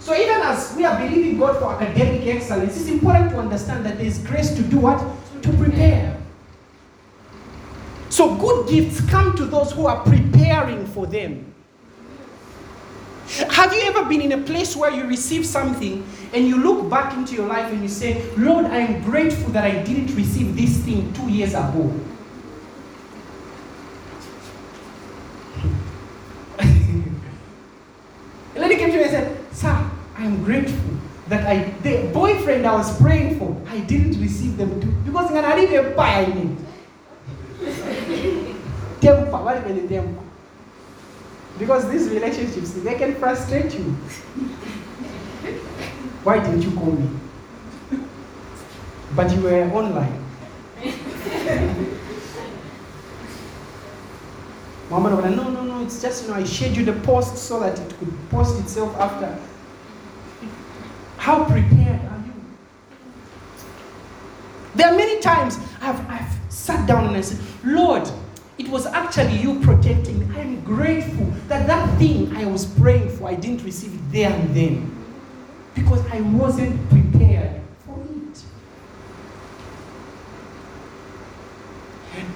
So 0.00 0.12
even 0.12 0.42
as 0.42 0.74
we 0.76 0.84
are 0.84 0.98
believing 0.98 1.38
God 1.38 1.56
for 1.60 1.72
academic 1.80 2.26
excellence, 2.26 2.76
it's 2.76 2.88
important 2.88 3.30
to 3.30 3.38
understand 3.38 3.86
that 3.86 3.96
there 3.96 4.06
is 4.06 4.18
grace 4.18 4.56
to 4.56 4.62
do 4.62 4.80
what? 4.80 4.98
To 5.42 5.52
prepare. 5.52 6.15
So 8.16 8.34
good 8.36 8.66
gifts 8.66 9.02
come 9.10 9.36
to 9.36 9.44
those 9.44 9.72
who 9.72 9.86
are 9.86 10.02
preparing 10.02 10.86
for 10.86 11.06
them. 11.06 11.52
Have 13.50 13.74
you 13.74 13.82
ever 13.82 14.06
been 14.06 14.22
in 14.22 14.32
a 14.32 14.38
place 14.38 14.74
where 14.74 14.90
you 14.90 15.04
receive 15.04 15.44
something 15.44 16.02
and 16.32 16.48
you 16.48 16.56
look 16.56 16.88
back 16.88 17.12
into 17.12 17.34
your 17.34 17.46
life 17.46 17.70
and 17.70 17.82
you 17.82 17.90
say, 17.90 18.24
Lord, 18.38 18.64
I'm 18.64 19.02
grateful 19.02 19.50
that 19.50 19.64
I 19.64 19.82
didn't 19.82 20.16
receive 20.16 20.56
this 20.56 20.78
thing 20.78 21.12
two 21.12 21.28
years 21.28 21.50
ago? 21.50 21.92
a 28.56 28.58
lady 28.58 28.76
came 28.76 28.92
to 28.92 28.96
me 28.96 29.02
and 29.02 29.10
said, 29.10 29.36
Sir, 29.52 29.90
I'm 30.16 30.42
grateful 30.42 30.96
that 31.28 31.46
I, 31.46 31.64
the 31.82 32.10
boyfriend 32.14 32.66
I 32.66 32.76
was 32.76 32.98
praying 32.98 33.38
for, 33.38 33.54
I 33.68 33.80
didn't 33.80 34.18
receive 34.22 34.56
them 34.56 34.80
too 34.80 34.90
because 35.04 35.30
I 35.32 35.54
didn't 35.54 35.94
buy 35.94 36.20
it. 36.22 36.65
Temper, 39.46 39.68
what 39.68 39.76
is 39.76 39.82
the 39.82 39.88
temper? 39.88 40.22
Because 41.58 41.90
these 41.90 42.08
relationships, 42.10 42.72
they 42.72 42.94
can 42.94 43.14
frustrate 43.16 43.72
you. 43.74 43.84
Why 46.24 46.38
didn't 46.38 46.62
you 46.62 46.70
call 46.72 46.92
me? 46.92 47.08
But 49.14 49.32
you 49.34 49.40
were 49.42 49.62
online. 49.72 50.24
Mama, 54.90 55.10
no, 55.10 55.48
no, 55.48 55.62
no, 55.62 55.82
it's 55.82 56.00
just, 56.02 56.24
you 56.24 56.30
know, 56.30 56.36
I 56.36 56.44
scheduled 56.44 56.88
a 56.88 56.92
post 57.00 57.36
so 57.36 57.60
that 57.60 57.78
it 57.78 57.98
could 57.98 58.30
post 58.30 58.60
itself 58.60 58.94
after. 58.96 59.36
How 61.16 61.44
prepared 61.44 62.00
are 62.00 62.22
you? 62.24 62.32
There 64.76 64.88
are 64.88 64.96
many 64.96 65.20
times 65.20 65.58
I've, 65.80 65.98
I've 66.08 66.36
sat 66.48 66.86
down 66.86 67.06
and 67.06 67.16
I 67.16 67.20
said, 67.20 67.40
Lord, 67.64 68.08
it 68.58 68.68
was 68.68 68.86
actually 68.86 69.36
you 69.36 69.60
protecting 69.60 70.18
me. 70.18 70.38
I'm 70.38 70.62
grateful 70.62 71.26
that 71.48 71.66
that 71.66 71.98
thing 71.98 72.34
I 72.36 72.46
was 72.46 72.64
praying 72.64 73.10
for, 73.10 73.28
I 73.28 73.34
didn't 73.34 73.62
receive 73.62 73.94
it 73.94 74.12
there 74.12 74.32
and 74.32 74.54
then. 74.54 75.04
Because 75.74 76.00
I 76.10 76.22
wasn't 76.22 76.88
prepared 76.88 77.60
for 77.84 78.00
it. 78.00 78.44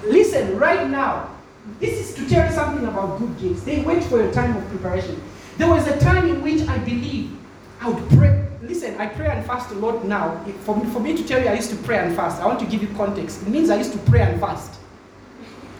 Listen, 0.03 0.59
right 0.59 0.87
now, 0.87 1.31
this 1.79 1.99
is 1.99 2.15
to 2.15 2.29
tell 2.29 2.47
you 2.47 2.53
something 2.53 2.85
about 2.85 3.17
good 3.17 3.39
gifts. 3.39 3.63
They 3.63 3.81
wait 3.81 4.03
for 4.03 4.21
a 4.21 4.31
time 4.31 4.55
of 4.55 4.67
preparation. 4.69 5.19
There 5.57 5.69
was 5.69 5.87
a 5.87 5.99
time 5.99 6.27
in 6.27 6.43
which 6.43 6.67
I 6.67 6.77
believe 6.79 7.35
I 7.79 7.89
would 7.89 8.09
pray. 8.11 8.45
Listen, 8.61 8.95
I 8.99 9.07
pray 9.07 9.27
and 9.27 9.43
fast 9.45 9.71
a 9.71 9.75
lot 9.75 10.05
now. 10.05 10.45
For 10.61 10.77
me, 10.77 10.85
for 10.91 10.99
me 10.99 11.17
to 11.17 11.27
tell 11.27 11.41
you 11.41 11.47
I 11.47 11.55
used 11.55 11.71
to 11.71 11.75
pray 11.77 11.97
and 11.97 12.15
fast, 12.15 12.39
I 12.41 12.45
want 12.45 12.59
to 12.59 12.67
give 12.67 12.83
you 12.83 12.89
context. 12.89 13.41
It 13.41 13.47
means 13.47 13.71
I 13.71 13.77
used 13.77 13.93
to 13.93 13.99
pray 13.99 14.21
and 14.21 14.39
fast. 14.39 14.80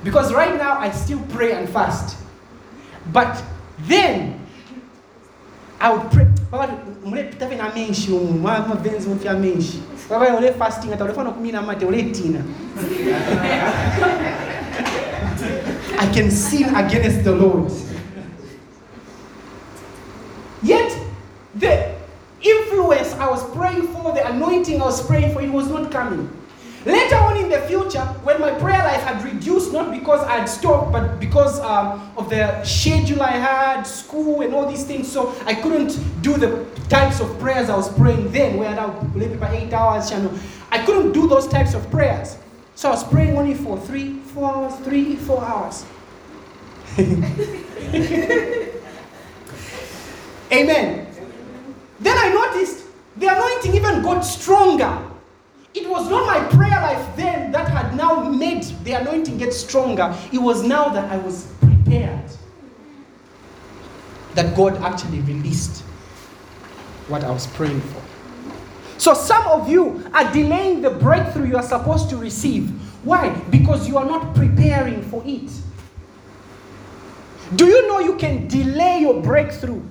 Because 0.04 0.34
right 0.34 0.58
now 0.58 0.80
I 0.80 0.92
still 0.92 1.22
pray 1.30 1.54
and 1.54 1.70
fast. 1.70 2.18
But 3.12 3.44
then 3.80 4.40
I 5.80 5.94
would 5.94 6.12
pray. 6.12 6.28
fasting 10.58 10.92
I 15.98 16.12
can 16.14 16.30
sin 16.30 16.76
against 16.76 17.24
the 17.24 17.32
Lord. 17.32 17.72
Yet, 20.62 20.96
the 21.56 21.96
influence 22.42 23.14
I 23.14 23.30
was 23.30 23.44
praying 23.56 23.88
for, 23.88 24.12
the 24.14 24.28
anointing 24.28 24.82
I 24.82 24.86
was 24.86 25.06
praying 25.06 25.34
for, 25.34 25.42
it 25.42 25.52
was 25.52 25.70
not 25.70 25.92
coming. 25.92 26.30
Later 26.86 27.16
the 27.52 27.62
future, 27.68 28.02
when 28.24 28.40
my 28.42 28.52
prayer 28.52 28.80
life 28.80 29.02
had 29.04 29.24
reduced, 29.24 29.72
not 29.72 29.92
because 29.92 30.22
I 30.22 30.40
had 30.40 30.46
stopped, 30.46 30.92
but 30.92 31.20
because 31.20 31.60
um, 31.60 32.12
of 32.18 32.30
the 32.30 32.64
schedule 32.64 33.22
I 33.22 33.32
had, 33.32 33.84
school, 33.84 34.42
and 34.42 34.54
all 34.54 34.68
these 34.68 34.84
things, 34.84 35.12
so 35.12 35.36
I 35.46 35.54
couldn't 35.54 36.00
do 36.22 36.38
the 36.38 36.66
types 36.90 37.20
of 37.20 37.40
prayers 37.40 37.70
I 37.70 37.76
was 37.76 37.94
praying 37.98 38.32
then, 38.32 38.58
where 38.58 38.80
I 38.80 38.86
would 38.86 39.14
play 39.14 39.36
for 39.38 39.46
eight 39.46 39.74
hours, 39.74 40.12
know. 40.12 40.34
I 40.72 40.84
couldn't 40.86 41.12
do 41.12 41.28
those 41.28 41.48
types 41.48 41.74
of 41.74 41.90
prayers. 41.92 42.38
So 42.76 42.90
I 42.90 42.94
was 42.94 43.04
praying 43.04 43.38
only 43.38 43.54
for 43.54 43.78
three, 43.78 44.20
four 44.34 44.50
hours, 44.50 44.74
three, 44.86 45.16
four 45.18 45.44
hours. 45.44 45.86
Amen. 50.52 51.08
Then 52.00 52.18
I 52.18 52.30
noticed 52.30 52.86
the 53.18 53.28
anointing 53.28 53.76
even 53.76 54.02
got 54.02 54.22
stronger. 54.22 55.11
It 55.74 55.90
was 55.90 56.10
not 56.10 56.26
my 56.26 56.40
prayer 56.50 56.82
life 56.82 57.16
then 57.16 57.52
that 57.52 57.68
had 57.70 57.96
now 57.96 58.30
made 58.30 58.64
the 58.84 58.94
anointing 58.94 59.38
get 59.38 59.54
stronger. 59.54 60.14
It 60.32 60.40
was 60.40 60.64
now 60.64 60.90
that 60.90 61.10
I 61.12 61.18
was 61.18 61.48
prepared. 61.62 62.20
That 64.36 64.56
God 64.56 64.78
actually 64.78 65.22
released 65.22 65.84
what 67.08 67.24
I 67.24 67.32
was 67.32 67.48
praying 67.48 67.82
for. 67.82 68.02
So 68.98 69.14
some 69.14 69.48
of 69.48 69.70
you 69.70 70.04
are 70.14 70.32
delaying 70.32 70.82
the 70.82 70.92
breakthrough 70.92 71.48
you 71.48 71.58
are 71.58 71.64
supposed 71.64 72.10
to 72.12 72.18
receive. 72.18 72.70
Why? 73.04 73.30
Because 73.50 73.88
you 73.88 73.98
are 73.98 74.06
not 74.06 74.36
preparing 74.36 75.02
for 75.04 75.24
it. 75.26 75.52
Do 77.56 77.66
you 77.66 77.88
know 77.88 78.00
you 78.00 78.16
can 78.16 78.48
delay 78.48 79.00
your 79.00 79.22
breakthrough 79.22 79.82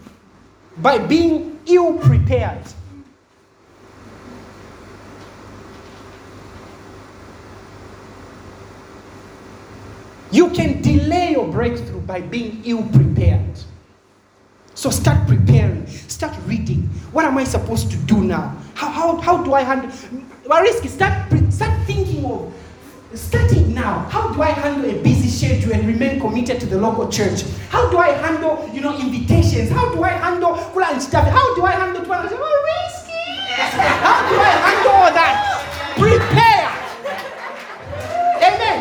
by 0.78 0.98
being 0.98 1.58
ill 1.66 1.98
prepared? 1.98 2.62
You 10.32 10.50
can 10.50 10.80
delay 10.80 11.32
your 11.32 11.48
breakthrough 11.48 12.00
by 12.00 12.20
being 12.20 12.62
ill 12.64 12.82
prepared. 12.88 13.44
So 14.74 14.90
start 14.90 15.26
preparing, 15.26 15.86
start 15.86 16.34
reading. 16.46 16.82
What 17.12 17.24
am 17.24 17.36
I 17.36 17.44
supposed 17.44 17.90
to 17.90 17.96
do 17.96 18.22
now? 18.22 18.56
How, 18.74 18.88
how, 18.88 19.16
how 19.16 19.42
do 19.42 19.54
I 19.54 19.62
handle? 19.62 19.90
Mariski, 20.46 20.88
start, 20.88 21.12
start 21.52 21.86
thinking 21.86 22.24
of, 22.24 22.52
start 23.14 23.52
it 23.52 23.66
now. 23.68 24.08
How 24.08 24.32
do 24.32 24.40
I 24.40 24.50
handle 24.50 24.88
a 24.88 25.02
busy 25.02 25.28
schedule 25.28 25.72
and 25.74 25.86
remain 25.86 26.20
committed 26.20 26.60
to 26.60 26.66
the 26.66 26.78
local 26.78 27.10
church? 27.10 27.42
How 27.68 27.90
do 27.90 27.98
I 27.98 28.12
handle, 28.12 28.70
you 28.72 28.80
know, 28.80 28.96
invitations? 28.98 29.70
How 29.70 29.92
do 29.92 30.02
I 30.02 30.10
handle 30.10 30.54
and 30.90 31.02
stuff? 31.02 31.26
How 31.28 31.54
do 31.54 31.62
I 31.62 31.72
handle? 31.72 32.02
Mariski! 32.04 32.30
How 34.06 34.28
do 34.28 34.36
I 34.36 34.52
handle 34.66 34.92
all 34.92 35.12
that? 35.12 35.34
Prepare! 35.98 36.70
Amen. 38.42 38.78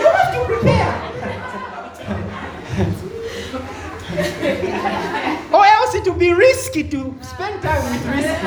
You 0.00 0.08
have 0.08 0.34
to 0.34 0.44
prepare. 0.44 0.92
or 5.52 5.64
else 5.64 5.91
it 6.02 6.10
will 6.10 6.18
be 6.18 6.32
risky 6.32 6.82
to 6.82 7.14
spend 7.22 7.62
time 7.62 7.92
with 7.92 8.04
risky. 8.06 8.46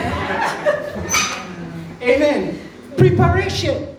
Amen. 2.02 2.60
Preparation. 2.98 3.96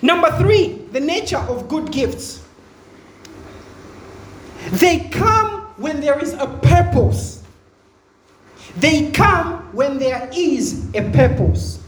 Number 0.00 0.30
three, 0.38 0.74
the 0.92 1.00
nature 1.00 1.38
of 1.38 1.68
good 1.68 1.90
gifts. 1.90 2.44
They 4.70 5.08
come 5.10 5.62
when 5.76 6.00
there 6.00 6.20
is 6.20 6.34
a 6.34 6.46
purpose. 6.46 7.42
They 8.76 9.10
come 9.10 9.74
when 9.74 9.98
there 9.98 10.30
is 10.32 10.88
a 10.94 11.02
purpose. 11.10 11.80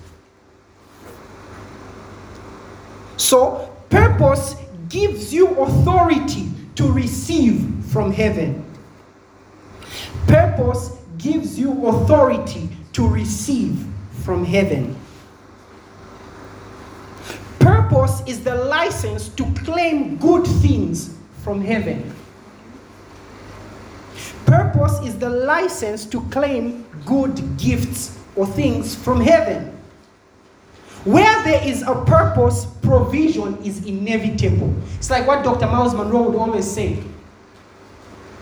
So, 3.17 3.73
purpose 3.91 4.57
gives 4.89 5.33
you 5.33 5.49
authority 5.61 6.49
to 6.75 6.91
receive 6.91 7.65
from 7.87 8.13
heaven. 8.13 8.65
Purpose 10.27 10.97
gives 11.19 11.59
you 11.59 11.87
authority 11.87 12.69
to 12.93 13.09
receive 13.09 13.87
from 14.25 14.45
heaven. 14.45 14.97
Purpose 17.59 18.23
is 18.27 18.43
the 18.43 18.55
license 18.55 19.29
to 19.31 19.45
claim 19.65 20.17
good 20.17 20.47
things 20.47 21.17
from 21.43 21.61
heaven. 21.61 22.15
Purpose 24.47 25.01
is 25.05 25.19
the 25.19 25.31
license 25.31 26.05
to 26.07 26.21
claim 26.31 26.87
good 27.07 27.41
gifts 27.57 28.19
or 28.37 28.47
things 28.47 28.95
from 28.95 29.21
heaven. 29.21 29.71
Where 31.05 31.43
there 31.45 31.63
is 31.67 31.83
a 31.83 31.95
purpose, 32.07 32.67
provision 32.83 33.59
is 33.63 33.85
inevitable. 33.85 34.75
It's 34.97 35.11
like 35.11 35.27
what 35.27 35.45
Dr. 35.45 35.67
Myles 35.67 35.95
Munroe 35.95 36.31
would 36.31 36.37
always 36.37 36.71
say. 36.71 37.03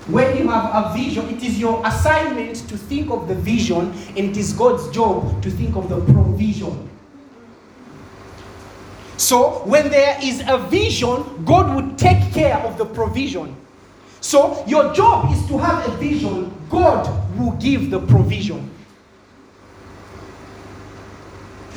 When 0.06 0.36
you 0.36 0.48
have 0.48 0.70
a 0.74 0.92
vision, 0.96 1.28
it 1.28 1.44
is 1.44 1.60
your 1.60 1.80
assignment 1.86 2.56
to 2.68 2.76
think 2.76 3.10
of 3.10 3.28
the 3.28 3.36
vision, 3.36 3.92
and 4.08 4.18
it 4.18 4.36
is 4.36 4.52
God's 4.52 4.90
job 4.90 5.40
to 5.42 5.50
think 5.50 5.76
of 5.76 5.88
the 5.88 6.00
provision. 6.12 6.88
So, 9.16 9.62
when 9.64 9.88
there 9.90 10.18
is 10.20 10.42
a 10.48 10.58
vision, 10.58 11.44
God 11.44 11.76
would 11.76 11.96
take 11.96 12.32
care 12.32 12.56
of 12.56 12.78
the 12.78 12.84
provision. 12.84 13.54
So, 14.20 14.64
your 14.66 14.92
job 14.92 15.32
is 15.32 15.46
to 15.46 15.58
have 15.58 15.86
a 15.86 15.96
vision, 15.98 16.52
God 16.68 17.06
will 17.38 17.52
give 17.52 17.90
the 17.90 18.00
provision. 18.00 18.68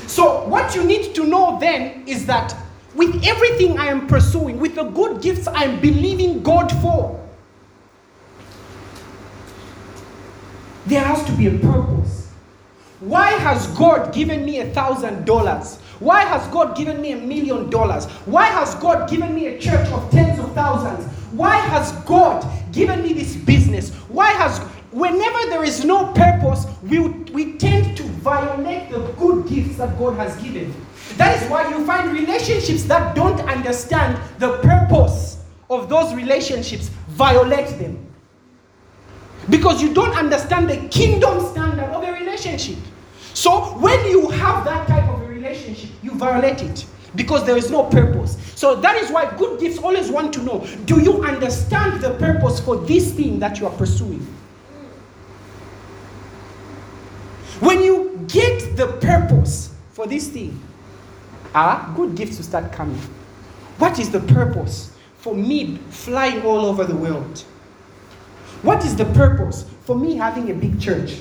So, 0.08 0.48
what 0.48 0.74
you 0.74 0.84
need 0.84 1.14
to 1.14 1.28
know 1.28 1.60
then 1.60 2.08
is 2.08 2.26
that 2.26 2.56
with 2.96 3.24
everything 3.24 3.78
I 3.78 3.88
am 3.88 4.08
pursuing, 4.08 4.60
with 4.60 4.74
the 4.74 4.86
good 4.86 5.22
gifts 5.22 5.48
I 5.48 5.66
am 5.66 5.80
believing 5.80 6.42
God 6.42 6.72
for, 6.82 7.25
there 10.86 11.04
has 11.04 11.24
to 11.26 11.32
be 11.34 11.48
a 11.48 11.58
purpose. 11.60 12.32
Why 13.00 13.32
has 13.32 13.68
God 13.78 14.14
given 14.14 14.46
me 14.46 14.60
a 14.60 14.74
thousand 14.74 15.26
dollars? 15.26 15.78
Why 16.00 16.22
has 16.22 16.48
God 16.48 16.76
given 16.76 17.02
me 17.02 17.12
a 17.12 17.18
million 17.18 17.70
dollars? 17.70 18.06
Why 18.26 18.46
has 18.46 18.76
God 18.76 19.10
given 19.10 19.34
me 19.34 19.48
a 19.48 19.60
church 19.60 19.88
of 19.90 20.10
tens 20.12 20.40
of 20.40 20.52
thousands? 20.54 21.06
Why 21.32 21.56
has 21.58 21.92
God 22.06 22.46
given 22.72 23.02
me 23.04 23.14
this 23.14 23.36
business? 23.36 23.92
Why 24.10 24.32
has 24.32 24.60
whenever 24.96 25.50
there 25.50 25.64
is 25.64 25.84
no 25.84 26.14
purpose, 26.14 26.66
we, 26.84 27.00
we 27.34 27.58
tend 27.58 27.98
to 27.98 28.04
violate 28.04 28.90
the 28.90 29.00
good 29.20 29.48
gifts 29.48 29.78
that 29.78 30.00
God 30.00 30.16
has 30.16 30.42
given. 30.42 30.74
That 31.18 31.42
is 31.42 31.50
why 31.50 31.70
you 31.70 31.86
find 31.86 32.12
relationships 32.12 32.84
that 32.84 33.14
don't 33.14 33.40
understand 33.42 34.18
the 34.40 34.58
purpose 34.60 35.44
of 35.70 35.90
those 35.90 36.14
relationships 36.14 36.90
violate 37.10 37.78
them. 37.78 38.05
Because 39.50 39.82
you 39.82 39.94
don't 39.94 40.16
understand 40.16 40.70
the 40.70 40.78
kingdom 40.90 41.46
standard 41.48 41.90
of 41.92 42.04
a 42.04 42.12
relationship. 42.12 42.78
So 43.34 43.78
when 43.80 44.04
you 44.10 44.30
have 44.30 44.66
that 44.66 44.88
type 44.88 45.08
of 45.10 45.22
a 45.22 45.28
relationship, 45.28 45.90
you 46.02 46.12
violate 46.12 46.62
it 46.62 46.86
because 47.16 47.46
there 47.46 47.58
is 47.58 47.70
no 47.70 47.84
purpose. 47.84 48.38
So 48.56 48.76
that 48.76 48.98
is 48.98 49.12
why 49.12 49.36
good 49.38 49.60
gifts 49.60 49.78
always 49.80 50.10
want 50.10 50.34
to 50.34 50.44
know 50.44 50.66
do 50.86 51.02
you 51.02 51.24
understand 51.24 52.02
the 52.02 52.16
purpose 52.16 52.60
for 52.60 52.78
this 52.78 53.14
thing 53.14 53.40
that 53.40 53.60
you 53.60 53.68
are 53.68 53.74
pursuing? 53.74 54.26
When 57.60 57.82
you 57.82 58.26
get 58.28 58.76
the 58.76 58.88
purpose 59.00 59.74
for 59.92 60.08
this 60.08 60.28
thing, 60.28 60.60
ah, 61.54 61.94
good 61.96 62.16
gifts 62.16 62.38
will 62.38 62.44
start 62.44 62.72
coming. 62.72 63.00
What 63.78 64.00
is 64.00 64.10
the 64.10 64.20
purpose 64.20 64.92
for 65.18 65.34
me 65.34 65.78
flying 65.90 66.44
all 66.44 66.66
over 66.66 66.84
the 66.84 66.96
world? 66.96 67.44
What 68.66 68.84
is 68.84 68.96
the 68.96 69.06
purpose 69.06 69.64
for 69.84 69.96
me 69.96 70.16
having 70.16 70.50
a 70.50 70.54
big 70.56 70.82
church? 70.82 71.20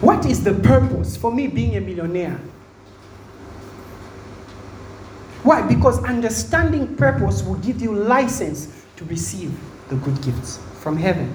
What 0.00 0.26
is 0.26 0.42
the 0.42 0.52
purpose 0.52 1.16
for 1.16 1.30
me 1.30 1.46
being 1.46 1.76
a 1.76 1.80
millionaire? 1.80 2.40
Why? 5.44 5.62
Because 5.62 6.02
understanding 6.02 6.96
purpose 6.96 7.44
will 7.44 7.54
give 7.58 7.80
you 7.80 7.94
license 7.94 8.84
to 8.96 9.04
receive 9.04 9.56
the 9.88 9.94
good 9.94 10.20
gifts 10.22 10.58
from 10.80 10.96
heaven. 10.96 11.32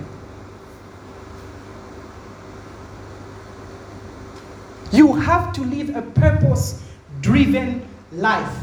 You 4.92 5.14
have 5.14 5.54
to 5.54 5.62
live 5.62 5.96
a 5.96 6.02
purpose 6.02 6.84
driven 7.22 7.88
life. 8.12 8.54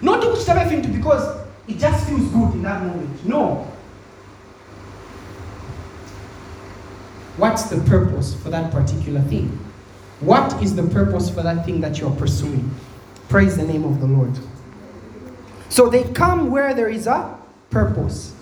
Not 0.00 0.22
to 0.22 0.30
whichever 0.30 0.66
thing 0.70 0.80
to 0.80 0.88
because 0.88 1.41
it 1.68 1.78
just 1.78 2.06
feels 2.08 2.28
good 2.28 2.54
in 2.54 2.62
that 2.62 2.82
moment. 2.82 3.24
No. 3.26 3.68
What's 7.36 7.64
the 7.64 7.80
purpose 7.82 8.34
for 8.34 8.50
that 8.50 8.70
particular 8.70 9.20
thing? 9.22 9.58
What 10.20 10.62
is 10.62 10.76
the 10.76 10.82
purpose 10.82 11.30
for 11.30 11.42
that 11.42 11.64
thing 11.64 11.80
that 11.80 11.98
you're 11.98 12.14
pursuing? 12.14 12.70
Praise 13.28 13.56
the 13.56 13.64
name 13.64 13.84
of 13.84 14.00
the 14.00 14.06
Lord. 14.06 14.38
So 15.68 15.88
they 15.88 16.04
come 16.12 16.50
where 16.50 16.74
there 16.74 16.88
is 16.88 17.06
a 17.06 17.36
purpose. 17.70 18.34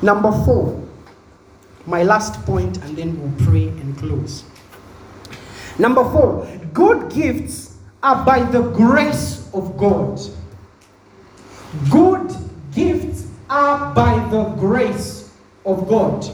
Number 0.00 0.30
four, 0.44 0.80
my 1.86 2.04
last 2.04 2.40
point, 2.46 2.76
and 2.84 2.96
then 2.96 3.20
we'll 3.20 3.46
pray 3.46 3.68
and 3.68 3.98
close. 3.98 4.44
Number 5.78 6.04
four, 6.04 6.46
good 6.72 7.12
gifts 7.12 7.67
are 8.02 8.24
by 8.24 8.42
the 8.50 8.62
grace 8.62 9.48
of 9.52 9.76
God. 9.76 10.20
Good 11.90 12.34
gifts 12.74 13.26
are 13.50 13.94
by 13.94 14.26
the 14.30 14.44
grace 14.58 15.30
of 15.66 15.88
God. 15.88 16.26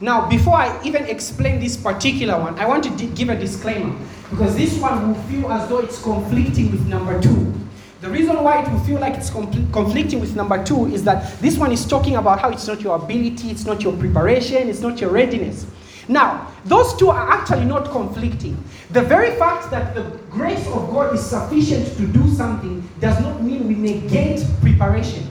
Now, 0.00 0.28
before 0.28 0.54
I 0.54 0.80
even 0.84 1.04
explain 1.04 1.60
this 1.60 1.76
particular 1.76 2.38
one, 2.38 2.58
I 2.58 2.66
want 2.66 2.84
to 2.84 3.06
give 3.06 3.28
a 3.28 3.38
disclaimer 3.38 3.96
because 4.30 4.56
this 4.56 4.78
one 4.78 5.08
will 5.08 5.22
feel 5.24 5.50
as 5.52 5.68
though 5.68 5.78
it's 5.78 6.02
conflicting 6.02 6.70
with 6.70 6.86
number 6.86 7.20
two. 7.20 7.52
The 8.00 8.10
reason 8.10 8.42
why 8.42 8.62
it 8.62 8.70
will 8.70 8.80
feel 8.80 9.00
like 9.00 9.14
it's 9.14 9.30
conflicting 9.30 10.20
with 10.20 10.36
number 10.36 10.62
two 10.62 10.86
is 10.92 11.04
that 11.04 11.40
this 11.40 11.56
one 11.56 11.72
is 11.72 11.86
talking 11.86 12.16
about 12.16 12.38
how 12.40 12.50
it's 12.50 12.66
not 12.66 12.82
your 12.82 12.96
ability, 12.96 13.50
it's 13.50 13.64
not 13.64 13.82
your 13.82 13.96
preparation, 13.96 14.68
it's 14.68 14.80
not 14.80 15.00
your 15.00 15.10
readiness. 15.10 15.66
Now, 16.08 16.52
those 16.64 16.94
two 16.96 17.10
are 17.10 17.30
actually 17.30 17.64
not 17.64 17.90
conflicting. 17.90 18.62
The 18.90 19.02
very 19.02 19.36
fact 19.36 19.70
that 19.70 19.94
the 19.94 20.02
grace 20.30 20.66
of 20.68 20.90
God 20.90 21.14
is 21.14 21.24
sufficient 21.24 21.96
to 21.96 22.06
do 22.06 22.28
something 22.30 22.88
does 23.00 23.20
not 23.20 23.42
mean 23.42 23.68
we 23.68 23.74
negate 23.74 24.44
preparation. 24.60 25.28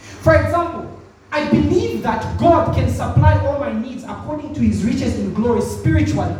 For 0.00 0.34
example, 0.34 1.00
I 1.30 1.48
believe 1.50 2.02
that 2.02 2.38
God 2.38 2.74
can 2.74 2.88
supply 2.88 3.38
all 3.46 3.60
my 3.60 3.72
needs 3.72 4.04
according 4.04 4.54
to 4.54 4.60
his 4.60 4.84
riches 4.84 5.18
in 5.18 5.34
glory 5.34 5.60
spiritually. 5.60 6.34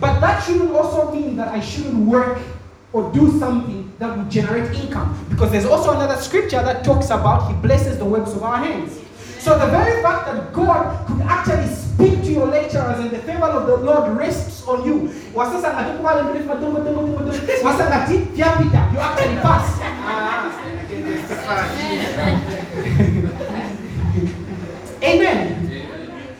But 0.00 0.18
that 0.20 0.42
shouldn't 0.42 0.72
also 0.72 1.12
mean 1.12 1.36
that 1.36 1.48
I 1.48 1.60
shouldn't 1.60 2.06
work 2.06 2.38
or 2.92 3.12
do 3.12 3.38
something 3.38 3.92
that 3.98 4.16
will 4.16 4.24
generate 4.24 4.74
income. 4.74 5.26
Because 5.28 5.52
there's 5.52 5.66
also 5.66 5.92
another 5.92 6.20
scripture 6.20 6.62
that 6.62 6.84
talks 6.84 7.06
about 7.06 7.48
he 7.48 7.54
blesses 7.60 7.98
the 7.98 8.04
works 8.04 8.32
of 8.32 8.42
our 8.42 8.56
hands. 8.56 8.98
So 9.40 9.58
the 9.58 9.66
very 9.68 10.02
fact 10.02 10.26
that 10.26 10.52
God 10.52 11.06
could 11.06 11.22
actually 11.22 11.66
speak 11.72 12.22
to 12.24 12.30
your 12.30 12.46
lecturers 12.46 12.98
and 13.00 13.10
the 13.10 13.20
favor 13.20 13.46
of 13.46 13.66
the 13.66 13.76
Lord 13.78 14.14
rests 14.14 14.68
on 14.68 14.84
you. 14.84 15.08
You 18.92 19.00
actually 19.00 19.36
pass. 19.40 19.80
Amen. 25.02 25.86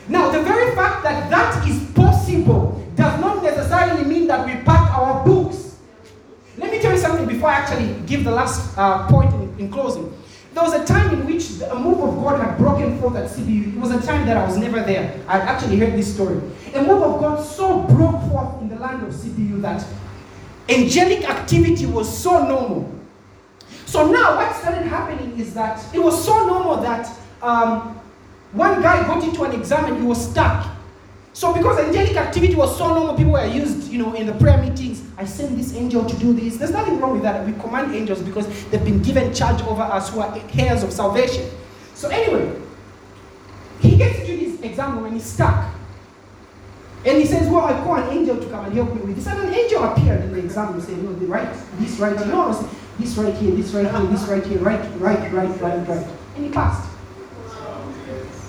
Now, 0.09 0.31
the 0.31 0.43
very 0.43 0.75
fact 0.75 1.03
that 1.05 1.31
that 1.31 1.67
is 1.67 1.83
possible 1.93 2.87
does 2.97 3.19
not 3.19 3.43
necessarily 3.43 4.05
mean 4.05 4.27
that 4.27 4.45
we 4.45 4.63
pack 4.63 4.91
our 4.91 5.25
books. 5.25 5.79
Let 6.59 6.71
me 6.71 6.79
tell 6.81 6.93
you 6.93 6.99
something 6.99 7.27
before 7.27 7.49
I 7.49 7.55
actually 7.55 7.95
give 8.07 8.25
the 8.25 8.31
last 8.31 8.77
uh, 8.77 9.09
point 9.09 9.33
in, 9.33 9.59
in 9.59 9.71
closing. 9.71 10.20
There 10.61 10.69
was 10.69 10.79
a 10.79 10.85
time 10.85 11.15
in 11.15 11.25
which 11.25 11.63
a 11.63 11.75
move 11.75 12.01
of 12.01 12.23
God 12.23 12.39
had 12.39 12.59
broken 12.59 13.01
forth 13.01 13.17
at 13.17 13.31
CBU. 13.31 13.77
It 13.77 13.81
was 13.81 13.93
a 13.93 14.07
time 14.07 14.27
that 14.27 14.37
I 14.37 14.45
was 14.45 14.59
never 14.59 14.83
there. 14.83 15.19
I 15.27 15.39
actually 15.39 15.79
heard 15.79 15.95
this 15.95 16.13
story. 16.13 16.39
A 16.75 16.83
move 16.83 17.03
of 17.03 17.19
God 17.19 17.43
so 17.43 17.85
broke 17.85 18.21
forth 18.29 18.61
in 18.61 18.69
the 18.69 18.77
land 18.77 19.03
of 19.03 19.15
CBU 19.15 19.63
that 19.63 19.83
angelic 20.69 21.27
activity 21.27 21.87
was 21.87 22.07
so 22.15 22.47
normal. 22.47 22.95
So 23.87 24.13
now 24.13 24.37
what 24.37 24.55
started 24.55 24.83
happening 24.83 25.39
is 25.39 25.55
that 25.55 25.83
it 25.95 25.99
was 25.99 26.23
so 26.23 26.47
normal 26.47 26.77
that 26.83 27.11
um, 27.41 27.99
one 28.53 28.83
guy 28.83 29.03
got 29.07 29.25
into 29.25 29.43
an 29.45 29.59
exam 29.59 29.87
and 29.87 29.97
he 29.97 30.03
was 30.03 30.31
stuck. 30.31 30.77
So 31.33 31.55
because 31.55 31.79
angelic 31.79 32.17
activity 32.17 32.55
was 32.55 32.77
so 32.77 32.89
normal, 32.89 33.15
people 33.15 33.33
were 33.33 33.47
used, 33.47 33.91
you 33.91 33.99
know, 33.99 34.15
in 34.15 34.27
the 34.27 34.35
prayer 34.35 34.59
meetings. 34.59 35.03
I 35.17 35.25
send 35.25 35.59
this 35.59 35.75
angel 35.75 36.05
to 36.05 36.17
do 36.17 36.33
this. 36.33 36.57
There's 36.57 36.73
nothing 36.73 36.99
wrong 37.01 37.13
with 37.13 37.23
that. 37.23 37.47
We 37.47 37.53
command 37.53 37.95
angels 37.95 38.21
because 38.21 38.47
they've 38.71 38.85
been 38.85 39.03
given 39.03 39.33
charge 39.33 39.63
over 39.63 39.83
us 39.83 40.11
who 40.11 40.21
are 40.21 40.37
heirs 40.59 40.83
of 40.83 40.93
salvation. 40.93 41.49
So 41.95 42.09
anyway, 42.09 42.61
he 43.81 43.97
gets 43.97 44.19
to 44.21 44.27
do 44.27 44.37
this 44.37 44.61
exam 44.63 45.03
when 45.03 45.13
he's 45.13 45.25
stuck. 45.25 45.73
And 47.05 47.17
he 47.17 47.25
says, 47.25 47.49
Well, 47.49 47.65
I 47.65 47.73
call 47.85 47.97
an 47.97 48.17
angel 48.17 48.37
to 48.37 48.49
come 48.51 48.65
and 48.65 48.75
help 48.75 48.95
me 48.95 49.01
with 49.01 49.17
this. 49.17 49.27
And 49.27 49.41
an 49.41 49.55
angel 49.55 49.85
appeared 49.85 50.23
in 50.23 50.33
the 50.33 50.39
exam 50.39 50.75
and 50.75 50.83
said, 50.83 51.03
No, 51.03 51.13
the 51.15 51.27
right, 51.27 51.49
this 51.79 51.99
right 51.99 52.17
here. 52.17 52.27
No, 52.27 52.69
this 52.99 53.17
right 53.17 53.35
here, 53.35 53.55
this 53.55 53.73
right 53.73 53.91
here, 53.91 54.07
this 54.07 54.23
right 54.25 54.45
here, 54.45 54.59
right, 54.59 55.01
right, 55.01 55.33
right, 55.33 55.61
right, 55.61 55.89
right. 55.89 56.07
And 56.37 56.45
he 56.45 56.51
passed. 56.51 56.91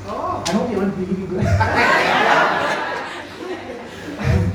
Oh, 0.08 0.44
I 0.46 0.52
hope 0.52 0.70
you're 0.72 0.82
not 0.82 0.96
believing 0.96 1.28
God. 1.44 2.28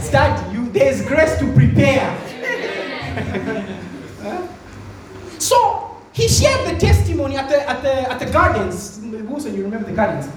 Start 0.07 0.53
you. 0.53 0.71
There's 0.71 1.03
grace 1.03 1.37
to 1.41 1.53
prepare. 1.53 2.17
so 5.41 5.97
he 6.13 6.29
shared 6.29 6.73
the 6.73 6.79
testimony 6.79 7.37
at 7.37 7.49
the 7.49 7.69
at 7.69 7.83
the 7.83 8.13
at 8.13 8.21
the 8.21 8.27
gardens. 8.27 9.01
Wilson, 9.03 9.57
you 9.57 9.65
remember 9.65 9.91
the 9.91 9.97
gardens? 9.97 10.29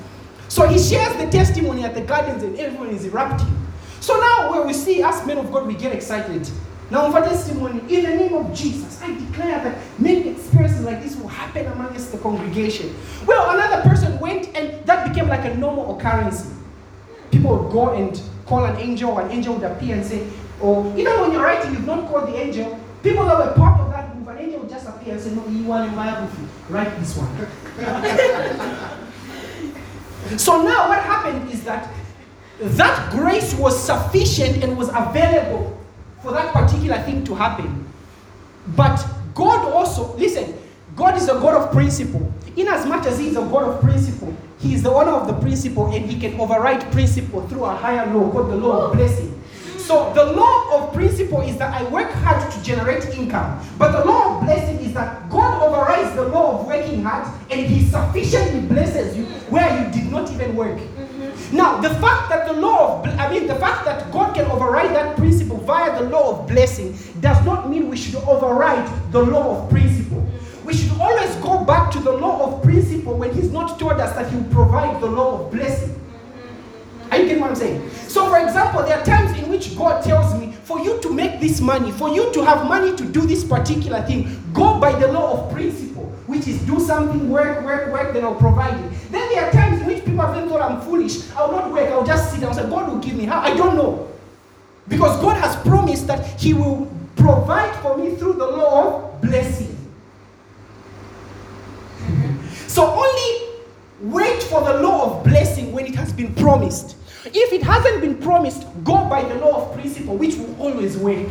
So 0.48 0.68
he 0.68 0.80
shares 0.80 1.16
the 1.18 1.30
testimony 1.30 1.86
at 1.86 1.94
the 1.94 2.02
gardens, 2.02 2.42
and 2.42 2.58
everyone 2.58 2.90
is 2.90 3.06
erupting. 3.06 3.56
So 4.00 4.20
now, 4.20 4.52
when 4.52 4.66
we 4.66 4.74
see 4.74 5.04
us 5.04 5.24
men 5.28 5.38
of 5.38 5.52
God, 5.52 5.68
we 5.68 5.76
get 5.76 5.94
excited. 5.94 6.50
Now, 6.90 7.12
for 7.12 7.22
testimony, 7.22 7.82
in 7.94 8.04
the 8.04 8.16
name 8.16 8.34
of 8.34 8.52
Jesus, 8.56 9.00
I 9.04 9.14
declare 9.14 9.64
that 9.64 9.78
many 10.00 10.30
experiences 10.30 10.84
like 10.84 11.04
this 11.04 11.16
will 11.16 11.28
happen 11.28 11.68
amongst 11.68 12.12
the 12.12 12.18
congregation. 12.18 12.96
Well, 13.28 13.52
another 13.52 13.88
person 13.88 14.18
went 14.20 14.48
and 14.58 14.84
that 14.88 15.08
became 15.08 15.28
like 15.28 15.46
a 15.46 15.56
normal 15.56 15.96
occurrence. 15.96 16.52
People 17.30 17.60
would 17.60 17.72
go 17.72 17.94
and 17.94 18.20
call 18.50 18.66
an 18.66 18.76
angel, 18.78 19.18
an 19.20 19.32
angel 19.32 19.54
would 19.54 19.64
appear 19.64 19.96
and 19.96 20.04
say, 20.04 20.28
or 20.60 20.84
oh, 20.84 20.98
even 20.98 21.22
when 21.22 21.32
you're 21.32 21.44
writing, 21.44 21.72
you've 21.72 21.86
not 21.86 22.10
called 22.10 22.28
the 22.28 22.36
angel. 22.36 22.78
People 23.04 23.26
that 23.26 23.38
were 23.38 23.54
part 23.54 23.80
of 23.80 23.92
that 23.92 24.18
move, 24.18 24.28
an 24.28 24.40
angel 24.40 24.62
would 24.62 24.70
just 24.70 24.88
appear 24.88 25.14
and 25.14 25.22
say, 25.22 25.30
No, 25.32 25.48
you 25.48 25.64
want 25.64 25.88
in 25.88 25.96
my 25.96 26.28
Write 26.68 27.00
this 27.00 27.16
one. 27.16 27.30
so 30.38 30.62
now 30.64 30.90
what 30.90 31.02
happened 31.02 31.50
is 31.50 31.64
that 31.64 31.90
that 32.60 33.12
grace 33.12 33.54
was 33.54 33.82
sufficient 33.82 34.64
and 34.64 34.78
was 34.78 34.90
available 34.90 35.82
for 36.22 36.34
that 36.34 36.52
particular 36.52 37.02
thing 37.04 37.24
to 37.24 37.36
happen. 37.36 37.88
But 38.76 39.02
God 39.34 39.72
also, 39.72 40.14
listen, 40.18 40.56
God 40.98 41.16
is 41.16 41.30
a 41.30 41.36
God 41.36 41.56
of 41.56 41.72
principle. 41.72 42.34
In 42.60 42.68
as 42.68 42.86
much 42.86 43.06
as 43.06 43.18
He 43.18 43.30
is 43.30 43.38
a 43.38 43.42
God 43.42 43.64
of 43.64 43.80
principle, 43.80 44.36
He 44.60 44.74
is 44.74 44.84
the 44.84 44.92
owner 44.92 45.12
of 45.12 45.28
the 45.28 45.34
principle 45.40 45.86
and 45.86 46.06
He 46.12 46.20
can 46.20 46.38
override 46.38 46.92
principle 46.92 47.48
through 47.48 47.64
a 47.64 47.74
higher 47.74 48.06
law 48.14 48.30
called 48.30 48.52
the 48.52 48.58
law 48.58 48.88
of 48.88 48.98
blessing. 48.98 49.42
So 49.78 50.12
the 50.14 50.26
law 50.26 50.76
of 50.76 50.94
principle 50.94 51.40
is 51.40 51.56
that 51.56 51.74
I 51.74 51.88
work 51.88 52.12
hard 52.12 52.52
to 52.52 52.62
generate 52.62 53.06
income. 53.16 53.66
But 53.78 53.94
the 53.94 54.04
law 54.04 54.36
of 54.36 54.44
blessing 54.44 54.78
is 54.82 54.94
that 54.94 55.30
God 55.30 55.64
overrides 55.64 56.14
the 56.18 56.24
law 56.24 56.60
of 56.60 56.68
working 56.68 57.02
hard 57.02 57.34
and 57.50 57.66
He 57.66 57.88
sufficiently 57.88 58.60
blesses 58.68 59.16
you 59.16 59.24
where 59.48 59.70
you 59.80 59.90
did 59.94 60.12
not 60.12 60.30
even 60.30 60.54
work. 60.54 60.78
Mm-hmm. 60.78 61.56
Now, 61.56 61.80
the 61.80 61.92
fact 61.92 62.28
that 62.28 62.46
the 62.46 62.60
law 62.60 63.00
of, 63.00 63.08
I 63.18 63.32
mean, 63.32 63.48
the 63.48 63.56
fact 63.56 63.86
that 63.86 64.12
God 64.12 64.36
can 64.36 64.52
override 64.52 64.94
that 64.98 65.16
principle 65.16 65.60
via 65.60 65.98
the 65.98 66.10
law 66.10 66.42
of 66.42 66.50
blessing 66.50 66.98
does 67.22 67.42
not 67.46 67.70
mean 67.70 67.88
we 67.90 67.96
should 67.96 68.16
override 68.16 68.86
the 69.14 69.22
law 69.22 69.64
of 69.64 69.70
principle. 69.70 70.29
We 70.70 70.76
should 70.76 71.02
always 71.02 71.36
go 71.38 71.66
back 71.66 71.90
to 71.94 72.00
the 72.00 72.12
law 72.12 72.46
of 72.46 72.62
principle 72.62 73.18
when 73.18 73.34
He's 73.34 73.52
not 73.52 73.80
told 73.80 73.94
us 73.94 74.16
that 74.16 74.30
He 74.30 74.38
will 74.38 74.54
provide 74.54 75.02
the 75.02 75.08
law 75.08 75.40
of 75.40 75.52
blessing. 75.52 76.00
Are 77.10 77.18
you 77.18 77.26
getting 77.26 77.42
what 77.42 77.50
I'm 77.50 77.56
saying? 77.56 77.90
So, 78.08 78.30
for 78.30 78.38
example, 78.38 78.84
there 78.84 79.00
are 79.00 79.04
times 79.04 79.36
in 79.40 79.50
which 79.50 79.76
God 79.76 80.04
tells 80.04 80.40
me, 80.40 80.52
for 80.52 80.80
you 80.80 81.02
to 81.02 81.12
make 81.12 81.40
this 81.40 81.60
money, 81.60 81.92
for 81.92 82.10
you 82.10 82.32
to 82.34 82.46
have 82.46 82.68
money 82.68 82.96
to 82.98 83.04
do 83.04 83.22
this 83.22 83.44
particular 83.44 84.04
thing, 84.04 84.44
go 84.54 84.80
by 84.80 84.92
the 84.92 85.12
law 85.12 85.40
of 85.48 85.52
principle, 85.52 86.04
which 86.28 86.48
is 86.48 86.62
do 86.68 86.80
something, 86.80 87.32
work, 87.32 87.66
work, 87.66 87.92
work, 87.92 88.14
then 88.14 88.24
I'll 88.24 88.36
provide 88.36 88.80
it. 88.80 89.12
Then 89.12 89.28
there 89.30 89.46
are 89.46 89.52
times 89.52 89.82
in 89.82 89.88
which 89.88 90.06
people 90.06 90.24
have 90.24 90.48
thought 90.48 90.62
I'm 90.62 90.82
foolish. 90.82 91.32
I'll 91.32 91.52
not 91.52 91.72
work, 91.72 91.90
I'll 91.90 92.06
just 92.06 92.32
sit 92.32 92.42
down 92.42 92.52
and 92.52 92.60
say, 92.60 92.70
God 92.70 92.92
will 92.92 93.00
give 93.00 93.16
me. 93.16 93.26
How? 93.26 93.40
I 93.40 93.58
don't 93.58 93.76
know. 93.76 94.08
Because 94.88 95.20
God 95.20 95.36
has 95.38 95.56
promised 95.66 96.06
that 96.06 96.40
He 96.40 96.54
will 96.54 96.88
provide 97.16 97.76
for 97.78 97.98
me 97.98 98.16
through 98.18 98.34
the 98.34 98.46
law 98.46 99.16
of 99.16 99.22
blessing. 99.24 99.79
So 102.70 102.86
only 102.86 103.50
wait 104.00 104.44
for 104.44 104.62
the 104.62 104.80
law 104.82 105.06
of 105.18 105.24
blessing 105.24 105.72
when 105.72 105.88
it 105.88 105.96
has 105.96 106.14
been 106.14 106.34
promised. 106.36 106.96
If 107.26 107.52
it 107.52 107.64
hasn't 107.64 108.00
been 108.00 108.18
promised, 108.18 108.68
go 108.84 109.10
by 109.10 109.24
the 109.24 109.36
law 109.36 109.66
of 109.66 109.74
principle, 109.74 110.16
which 110.16 110.36
will 110.36 110.56
always 110.62 110.96
work. 110.96 111.28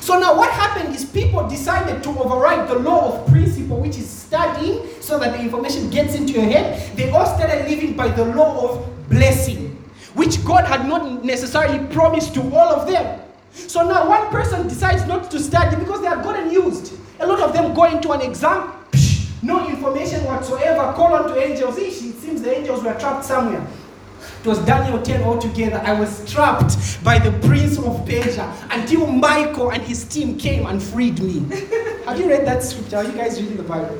So 0.00 0.18
now 0.18 0.36
what 0.36 0.50
happened 0.52 0.94
is 0.94 1.06
people 1.06 1.48
decided 1.48 2.02
to 2.02 2.10
override 2.10 2.68
the 2.68 2.78
law 2.78 3.14
of 3.14 3.26
principle, 3.28 3.80
which 3.80 3.96
is 3.96 4.08
studying 4.08 4.86
so 5.00 5.18
that 5.18 5.32
the 5.32 5.40
information 5.40 5.88
gets 5.88 6.14
into 6.14 6.34
your 6.34 6.44
head. 6.44 6.94
They 6.94 7.08
all 7.10 7.24
started 7.24 7.66
living 7.66 7.96
by 7.96 8.08
the 8.08 8.26
law 8.26 8.68
of 8.68 9.08
blessing, 9.08 9.82
which 10.12 10.44
God 10.44 10.66
had 10.66 10.86
not 10.86 11.24
necessarily 11.24 11.84
promised 11.86 12.34
to 12.34 12.42
all 12.54 12.68
of 12.68 12.86
them. 12.86 13.18
So 13.54 13.88
now 13.88 14.06
one 14.06 14.28
person 14.28 14.68
decides 14.68 15.06
not 15.06 15.30
to 15.30 15.40
study 15.40 15.76
because 15.76 16.02
they 16.02 16.08
are 16.08 16.22
gotten 16.22 16.50
used. 16.50 16.92
A 17.20 17.26
lot 17.26 17.40
of 17.40 17.54
them 17.54 17.72
go 17.72 17.84
into 17.84 18.10
an 18.12 18.20
exam, 18.20 18.72
no 19.44 19.68
information 19.68 20.24
whatsoever, 20.24 20.92
call 20.94 21.14
on 21.14 21.28
to 21.28 21.38
angels. 21.38 21.78
Ish, 21.78 22.02
It 22.02 22.14
seems 22.16 22.42
the 22.42 22.56
angels 22.56 22.82
were 22.82 22.94
trapped 22.94 23.24
somewhere. 23.24 23.66
It 24.40 24.46
was 24.46 24.58
Daniel 24.60 25.00
10 25.00 25.22
altogether. 25.22 25.80
I 25.84 25.98
was 25.98 26.30
trapped 26.30 27.02
by 27.04 27.18
the 27.18 27.30
prince 27.46 27.78
of 27.78 28.06
Persia 28.06 28.52
until 28.70 29.06
Michael 29.06 29.70
and 29.70 29.82
his 29.82 30.04
team 30.04 30.38
came 30.38 30.66
and 30.66 30.82
freed 30.82 31.20
me. 31.20 31.40
Have 32.06 32.18
you 32.18 32.28
read 32.28 32.46
that 32.46 32.62
scripture? 32.62 32.96
Are 32.96 33.04
you 33.04 33.12
guys 33.12 33.40
reading 33.40 33.56
the 33.56 33.62
Bible? 33.62 33.98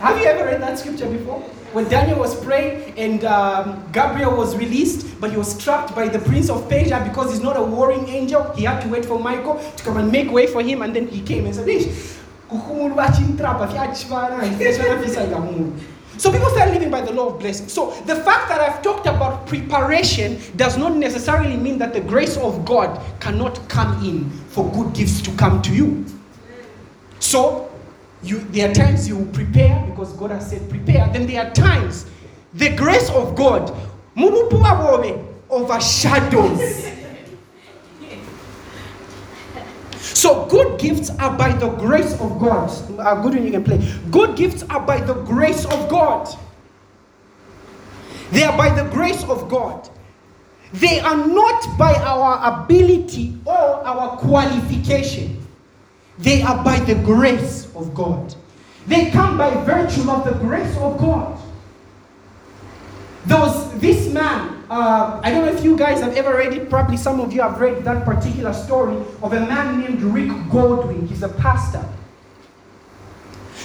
Have 0.00 0.18
you 0.18 0.24
ever 0.26 0.44
read 0.44 0.60
that 0.62 0.78
scripture 0.78 1.08
before? 1.08 1.40
When 1.72 1.88
Daniel 1.88 2.18
was 2.18 2.38
praying 2.42 2.98
and 2.98 3.24
um, 3.24 3.82
Gabriel 3.92 4.36
was 4.36 4.56
released, 4.56 5.20
but 5.20 5.30
he 5.30 5.36
was 5.36 5.58
trapped 5.62 5.94
by 5.94 6.08
the 6.08 6.18
prince 6.18 6.48
of 6.48 6.68
Persia 6.68 7.02
because 7.06 7.30
he's 7.32 7.42
not 7.42 7.56
a 7.56 7.62
warring 7.62 8.08
angel. 8.08 8.50
He 8.52 8.64
had 8.64 8.80
to 8.82 8.88
wait 8.88 9.04
for 9.04 9.18
Michael 9.18 9.58
to 9.76 9.84
come 9.84 9.96
and 9.98 10.10
make 10.10 10.30
way 10.30 10.46
for 10.46 10.62
him, 10.62 10.82
and 10.82 10.94
then 10.96 11.08
he 11.08 11.20
came 11.20 11.44
and 11.44 11.54
said, 11.54 11.66
so 16.18 16.32
people 16.32 16.48
start 16.50 16.70
living 16.70 16.90
by 16.90 17.02
the 17.02 17.12
law 17.12 17.28
of 17.28 17.38
blessing. 17.38 17.68
So 17.68 17.90
the 18.06 18.16
fact 18.16 18.48
that 18.48 18.60
I've 18.60 18.80
talked 18.82 19.06
about 19.06 19.46
preparation 19.46 20.40
does 20.56 20.78
not 20.78 20.96
necessarily 20.96 21.56
mean 21.56 21.76
that 21.78 21.92
the 21.92 22.00
grace 22.00 22.38
of 22.38 22.64
God 22.64 23.00
cannot 23.20 23.68
come 23.68 24.02
in 24.02 24.30
for 24.48 24.70
good 24.72 24.94
gifts 24.94 25.20
to 25.22 25.30
come 25.32 25.60
to 25.62 25.74
you. 25.74 26.06
So 27.18 27.70
you, 28.22 28.38
there 28.50 28.70
are 28.70 28.74
times 28.74 29.06
you 29.06 29.26
prepare 29.32 29.84
because 29.90 30.14
God 30.14 30.30
has 30.30 30.48
said 30.48 30.68
prepare. 30.70 31.06
Then 31.12 31.26
there 31.26 31.46
are 31.46 31.52
times 31.52 32.06
the 32.54 32.74
grace 32.74 33.10
of 33.10 33.36
God 33.36 33.76
overshadows 35.50 36.95
So 40.16 40.46
good 40.46 40.80
gifts 40.80 41.10
are 41.18 41.36
by 41.36 41.52
the 41.52 41.68
grace 41.68 42.14
of 42.22 42.38
God. 42.38 42.70
Uh, 42.98 43.20
good 43.20 43.34
when 43.34 43.44
you 43.44 43.50
can 43.50 43.62
play. 43.62 43.86
Good 44.10 44.34
gifts 44.34 44.62
are 44.70 44.80
by 44.80 44.98
the 44.98 45.12
grace 45.12 45.66
of 45.66 45.90
God. 45.90 46.26
They 48.30 48.42
are 48.42 48.56
by 48.56 48.70
the 48.70 48.88
grace 48.88 49.22
of 49.24 49.50
God. 49.50 49.90
They 50.72 51.00
are 51.00 51.18
not 51.18 51.76
by 51.76 51.92
our 51.96 52.62
ability 52.62 53.38
or 53.44 53.52
our 53.52 54.16
qualification. 54.16 55.46
They 56.18 56.40
are 56.40 56.64
by 56.64 56.80
the 56.80 56.94
grace 56.94 57.68
of 57.74 57.92
God. 57.92 58.34
They 58.86 59.10
come 59.10 59.36
by 59.36 59.50
virtue 59.64 60.10
of 60.10 60.24
the 60.24 60.32
grace 60.32 60.74
of 60.78 60.96
God. 60.96 61.38
Was 63.28 63.78
this 63.80 64.10
man, 64.10 64.55
uh, 64.68 65.20
I 65.22 65.30
don't 65.30 65.46
know 65.46 65.52
if 65.52 65.62
you 65.64 65.76
guys 65.76 66.00
have 66.00 66.16
ever 66.16 66.36
read 66.36 66.52
it, 66.52 66.68
probably 66.68 66.96
some 66.96 67.20
of 67.20 67.32
you 67.32 67.40
have 67.42 67.60
read 67.60 67.84
that 67.84 68.04
particular 68.04 68.52
story 68.52 68.96
of 69.22 69.32
a 69.32 69.40
man 69.40 69.80
named 69.80 70.02
Rick 70.02 70.30
Godwin. 70.50 71.06
He's 71.06 71.22
a 71.22 71.28
pastor. 71.28 71.84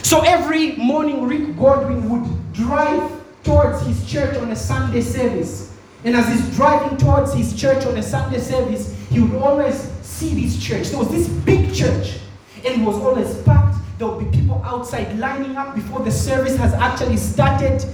So 0.04 0.22
every 0.22 0.76
morning, 0.76 1.26
Rick 1.26 1.58
Godwin 1.58 2.10
would 2.10 2.54
drive 2.54 3.22
towards 3.44 3.86
his 3.86 4.10
church 4.10 4.38
on 4.38 4.52
a 4.52 4.56
Sunday 4.56 5.02
service. 5.02 5.76
And 6.04 6.16
as 6.16 6.28
he's 6.28 6.56
driving 6.56 6.98
towards 6.98 7.34
his 7.34 7.60
church 7.60 7.86
on 7.86 7.98
a 7.98 8.04
Sunday 8.04 8.40
service, 8.40 8.96
he 9.10 9.20
would 9.20 9.42
always 9.42 9.76
see 10.02 10.42
this 10.42 10.62
church. 10.62 10.90
There 10.90 11.00
was 11.00 11.10
this 11.10 11.28
big 11.30 11.74
church, 11.74 12.20
and 12.66 12.82
it 12.82 12.86
was 12.86 12.98
always 12.98 13.42
packed. 13.44 13.78
There 13.98 14.08
would 14.08 14.32
be 14.32 14.38
people 14.38 14.62
outside 14.66 15.18
lining 15.18 15.56
up 15.56 15.76
before 15.76 16.00
the 16.02 16.12
service 16.12 16.56
has 16.58 16.74
actually 16.74 17.18
started 17.18 17.86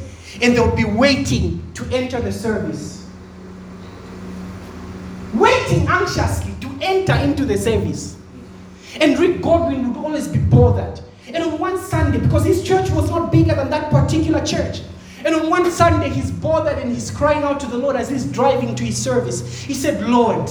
and 0.42 0.56
they'll 0.56 0.76
be 0.76 0.86
waiting 0.86 1.62
to 1.74 1.86
enter 1.92 2.20
the 2.22 2.32
service. 2.32 3.08
Waiting 5.34 5.88
anxiously 5.88 6.54
to 6.62 6.70
enter 6.82 7.14
into 7.16 7.46
the 7.46 7.58
service. 7.58 8.18
And 9.00 9.18
Rick 9.20 9.42
Godwin 9.42 9.88
would 9.94 9.98
always 9.98 10.28
be 10.28 10.40
bothered. 10.40 11.02
And 11.28 11.44
on 11.44 11.60
one 11.60 11.78
Sunday, 11.78 12.20
because 12.20 12.46
his 12.46 12.64
church 12.64 12.90
was 12.92 13.10
not 13.10 13.32
bigger 13.32 13.54
than 13.54 13.70
that 13.70 13.92
particular 13.92 14.44
church, 14.46 14.82
and 15.26 15.36
on 15.36 15.50
one 15.50 15.70
Sunday, 15.72 16.10
he's 16.10 16.32
bothered 16.32 16.78
and 16.78 16.92
he's 16.92 17.12
crying 17.12 17.44
out 17.44 17.60
to 17.60 17.68
the 17.68 17.78
Lord 17.78 17.96
as 17.96 18.10
he's 18.10 18.26
driving 18.26 18.76
to 18.76 18.84
his 18.84 19.02
service. 19.02 19.62
He 19.62 19.74
said, 19.74 20.08
Lord, 20.08 20.50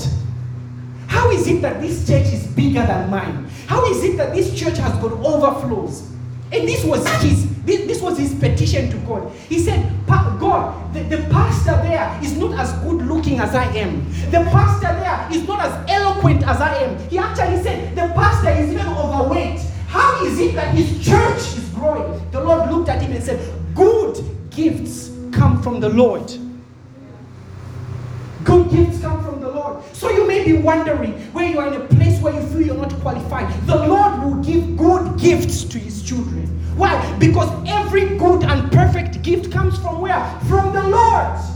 how 1.06 1.30
is 1.30 1.46
it 1.46 1.62
that 1.62 1.80
this 1.80 2.06
church 2.06 2.26
is 2.26 2.46
bigger 2.48 2.84
than 2.84 3.08
mine? 3.08 3.48
How 3.68 3.86
is 3.86 4.02
it 4.04 4.16
that 4.16 4.34
this 4.34 4.58
church 4.58 4.76
has 4.78 4.92
got 5.00 5.12
overflows? 5.12 6.10
And 6.52 6.68
this 6.68 6.84
was 6.84 7.06
his 7.22 7.46
this, 7.66 7.86
this 7.86 8.00
was 8.00 8.16
his 8.16 8.34
petition 8.34 8.88
to 8.90 8.96
God. 8.98 9.30
He 9.48 9.58
said, 9.58 9.92
God, 10.06 10.94
the, 10.94 11.02
the 11.02 11.18
pastor 11.30 11.72
there 11.82 12.18
is 12.22 12.36
not 12.36 12.58
as 12.58 12.72
good 12.84 13.02
looking 13.06 13.40
as 13.40 13.54
I 13.54 13.64
am. 13.74 14.08
The 14.30 14.44
pastor 14.52 14.88
there 14.88 15.28
is 15.32 15.46
not 15.48 15.60
as 15.60 15.90
eloquent 15.90 16.46
as 16.46 16.60
I 16.60 16.74
am. 16.76 17.08
He 17.08 17.18
actually 17.18 17.62
said, 17.62 17.96
the 17.96 18.12
pastor 18.14 18.50
is 18.50 18.72
even 18.72 18.86
overweight. 18.86 19.60
How 19.88 20.24
is 20.24 20.38
it 20.38 20.54
that 20.54 20.74
his 20.74 21.04
church 21.04 21.58
is 21.58 21.68
growing? 21.70 22.30
The 22.30 22.42
Lord 22.42 22.70
looked 22.70 22.88
at 22.88 23.02
him 23.02 23.12
and 23.12 23.22
said, 23.22 23.40
Good 23.74 24.22
gifts 24.50 25.10
come 25.32 25.60
from 25.62 25.80
the 25.80 25.88
Lord. 25.88 26.30
Good 28.46 28.70
gifts 28.70 29.00
come 29.00 29.24
from 29.24 29.40
the 29.40 29.50
Lord. 29.50 29.82
So 29.92 30.08
you 30.08 30.24
may 30.26 30.44
be 30.44 30.52
wondering 30.52 31.12
where 31.32 31.46
you 31.50 31.58
are 31.58 31.66
in 31.66 31.82
a 31.82 31.84
place 31.86 32.20
where 32.22 32.32
you 32.32 32.46
feel 32.46 32.62
you're 32.62 32.76
not 32.76 32.92
qualified. 33.00 33.52
The 33.66 33.74
Lord 33.74 34.22
will 34.22 34.40
give 34.42 34.76
good 34.76 35.18
gifts 35.18 35.64
to 35.64 35.78
his 35.78 36.00
children. 36.00 36.46
Why? 36.76 36.94
Because 37.18 37.50
every 37.66 38.16
good 38.16 38.44
and 38.44 38.70
perfect 38.70 39.22
gift 39.22 39.50
comes 39.50 39.76
from 39.78 40.00
where? 40.00 40.24
From 40.46 40.72
the 40.72 40.88
Lord. 40.88 41.55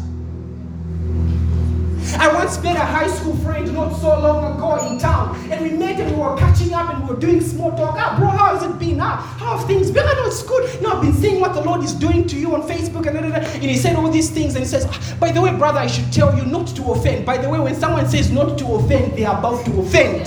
I 2.21 2.31
once 2.35 2.63
met 2.63 2.77
a 2.77 2.81
high 2.85 3.09
school 3.09 3.35
friend 3.37 3.73
not 3.73 3.97
so 3.97 4.09
long 4.09 4.55
ago 4.55 4.87
in 4.87 4.99
town, 4.99 5.35
and 5.51 5.63
we 5.63 5.71
met 5.71 5.99
and 5.99 6.15
we 6.15 6.21
were 6.21 6.37
catching 6.37 6.75
up 6.75 6.93
and 6.93 7.03
we 7.03 7.15
were 7.15 7.19
doing 7.19 7.41
small 7.41 7.71
talk. 7.71 7.97
Ah, 7.99 8.15
bro, 8.19 8.29
how 8.29 8.55
has 8.55 8.63
it 8.63 8.79
been? 8.79 9.01
Ah, 9.01 9.17
how 9.39 9.57
have 9.57 9.67
things 9.67 9.91
been? 9.91 10.07
I 10.07 10.13
know 10.13 10.27
it's 10.27 10.43
good. 10.43 10.83
No, 10.83 10.91
I've 10.91 11.03
been 11.03 11.15
seeing 11.15 11.41
what 11.41 11.55
the 11.55 11.63
Lord 11.63 11.83
is 11.83 11.95
doing 11.95 12.27
to 12.27 12.37
you 12.37 12.55
on 12.55 12.69
Facebook, 12.69 13.07
and, 13.07 13.17
and 13.17 13.63
he 13.63 13.75
said 13.75 13.97
all 13.97 14.11
these 14.11 14.29
things, 14.29 14.55
and 14.55 14.63
he 14.63 14.69
says, 14.69 14.85
ah, 14.87 15.17
by 15.19 15.33
the 15.33 15.41
way, 15.41 15.57
brother, 15.57 15.79
I 15.79 15.87
should 15.87 16.13
tell 16.13 16.37
you 16.37 16.45
not 16.45 16.67
to 16.77 16.93
offend. 16.93 17.25
By 17.25 17.39
the 17.39 17.49
way, 17.49 17.59
when 17.59 17.75
someone 17.75 18.07
says 18.07 18.31
not 18.31 18.59
to 18.59 18.67
offend, 18.75 19.17
they 19.17 19.25
are 19.25 19.39
about 19.39 19.65
to 19.65 19.81
offend. 19.81 20.27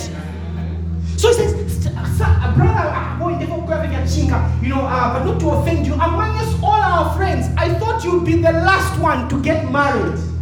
So 1.15 1.27
he 1.27 1.35
says, 1.35 1.87
brother, 1.87 2.89
ah, 2.89 3.17
boy, 3.19 3.37
you 3.39 3.45
know, 3.45 4.81
uh, 4.81 5.13
but 5.13 5.25
not 5.25 5.39
to 5.41 5.49
offend 5.51 5.85
you. 5.85 5.93
Among 5.93 6.37
us, 6.37 6.55
all 6.63 6.81
our 6.81 7.15
friends, 7.15 7.53
I 7.55 7.71
thought 7.75 8.03
you'd 8.03 8.25
be 8.25 8.37
the 8.37 8.51
last 8.51 8.99
one 8.99 9.29
to 9.29 9.39
get 9.43 9.71
married. 9.71 10.32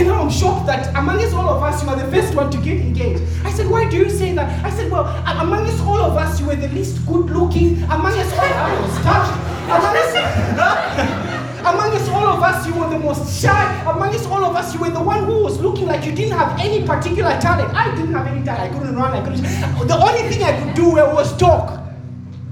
And 0.00 0.10
I'm 0.10 0.30
shocked 0.30 0.64
that 0.64 0.96
among 0.96 1.22
us, 1.22 1.34
all 1.34 1.46
of 1.46 1.62
us, 1.62 1.82
you 1.82 1.90
are 1.90 1.96
the 1.96 2.10
first 2.10 2.34
one 2.34 2.50
to 2.50 2.56
get 2.56 2.78
engaged. 2.78 3.22
I 3.44 3.50
said, 3.52 3.68
why 3.68 3.86
do 3.86 3.98
you 3.98 4.08
say 4.08 4.32
that? 4.32 4.64
I 4.64 4.70
said, 4.70 4.90
well, 4.90 5.04
among 5.26 5.66
us, 5.66 5.78
all 5.82 6.00
of 6.00 6.16
us, 6.16 6.40
you 6.40 6.46
were 6.46 6.56
the 6.56 6.68
least 6.68 7.04
good 7.06 7.26
looking. 7.26 7.82
Among 7.82 8.14
us, 8.16 8.32
all. 8.32 8.48
Among 9.70 9.96
us, 9.96 10.14
among 11.60 11.90
all 12.08 12.26
of 12.28 12.42
us, 12.42 12.66
you 12.66 12.74
were 12.74 12.88
the 12.88 12.98
most 12.98 13.42
shy. 13.42 13.82
Amongst 13.84 14.26
all 14.28 14.42
of 14.42 14.56
us, 14.56 14.72
you 14.72 14.80
were 14.80 14.90
the 14.90 15.02
one 15.02 15.24
who 15.24 15.42
was 15.44 15.60
looking 15.60 15.86
like 15.86 16.06
you 16.06 16.12
didn't 16.12 16.36
have 16.38 16.58
any 16.58 16.86
particular 16.86 17.38
talent. 17.38 17.74
I 17.74 17.94
didn't 17.94 18.14
have 18.14 18.26
any 18.26 18.42
talent. 18.42 18.72
I 18.72 18.78
couldn't 18.78 18.96
run. 18.96 19.12
I 19.12 19.22
couldn't. 19.22 19.42
The 19.86 19.96
only 19.96 20.22
thing 20.30 20.42
I 20.42 20.58
could 20.60 20.74
do 20.74 20.90
was 20.90 21.36
talk. 21.36 21.78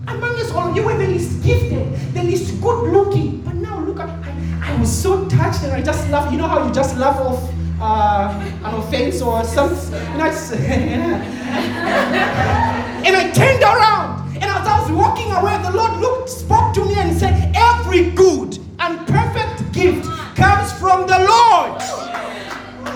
Amongst 0.07 0.55
all, 0.55 0.69
of 0.71 0.77
you 0.77 0.83
were 0.83 0.97
the 0.97 1.07
least 1.07 1.43
gifted, 1.43 2.15
the 2.15 2.23
least 2.23 2.61
good 2.61 2.93
looking. 2.93 3.41
But 3.43 3.55
now 3.55 3.81
look 3.81 4.01
at, 4.01 4.09
I, 4.09 4.31
I 4.69 4.77
was 4.81 4.91
so 5.03 5.27
touched 5.29 5.63
and 5.65 5.73
I 5.73 5.83
just 5.83 6.09
laughed. 6.11 6.31
You 6.33 6.39
know 6.39 6.47
how 6.47 6.67
you 6.67 6.73
just 6.73 6.97
laugh 6.97 7.17
off 7.19 7.43
uh, 7.81 8.31
an 8.65 8.75
offense 8.75 9.23
or 9.23 9.43
something? 9.45 9.93
You 10.13 10.19
know, 10.19 10.25
and 13.07 13.17
I 13.17 13.31
turned 13.33 13.63
around. 13.63 14.37
And 14.37 14.45
as 14.45 14.67
I 14.67 14.81
was 14.81 14.91
walking 14.93 15.33
away, 15.33 15.57
the 15.63 15.73
Lord 15.73 15.99
looked, 16.01 16.29
spoke 16.29 16.75
to 16.75 16.85
me 16.85 16.95
and 16.97 17.17
said, 17.19 17.53
Every 17.57 18.11
good 18.11 18.59
and 18.79 18.99
perfect 19.07 19.73
gift 19.73 20.05
comes 20.37 20.73
from 20.73 21.07
the 21.09 21.19
Lord. 21.19 21.81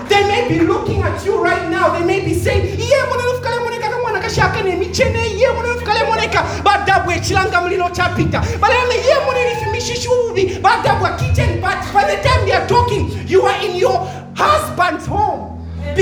They 0.09 0.23
may 0.27 0.47
be 0.47 0.59
looking 0.65 1.01
at 1.01 1.25
you 1.25 1.41
right 1.43 1.69
now. 1.71 1.97
They 1.97 2.05
may 2.05 2.23
be 2.23 2.33
saying, 2.33 2.77
"Iye 2.77 3.03
munanufukale 3.09 3.59
moneka 3.59 3.89
kamwana 3.89 4.19
kashaka 4.19 4.61
nemichene 4.61 5.27
iye 5.27 5.47
munanufukale 5.51 6.03
moneka 6.03 6.43
badabwe 6.63 7.19
chilanga 7.19 7.61
mulino 7.61 7.89
chapita 7.89 8.41
balala 8.61 8.82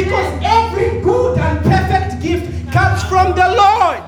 because 0.04 0.39
every 0.43 0.99
good 1.02 1.38
and 1.38 1.60
perfect 1.64 2.22
gift 2.22 2.72
comes 2.72 3.04
from 3.04 3.36
the 3.36 3.47
Lord. 3.56 4.04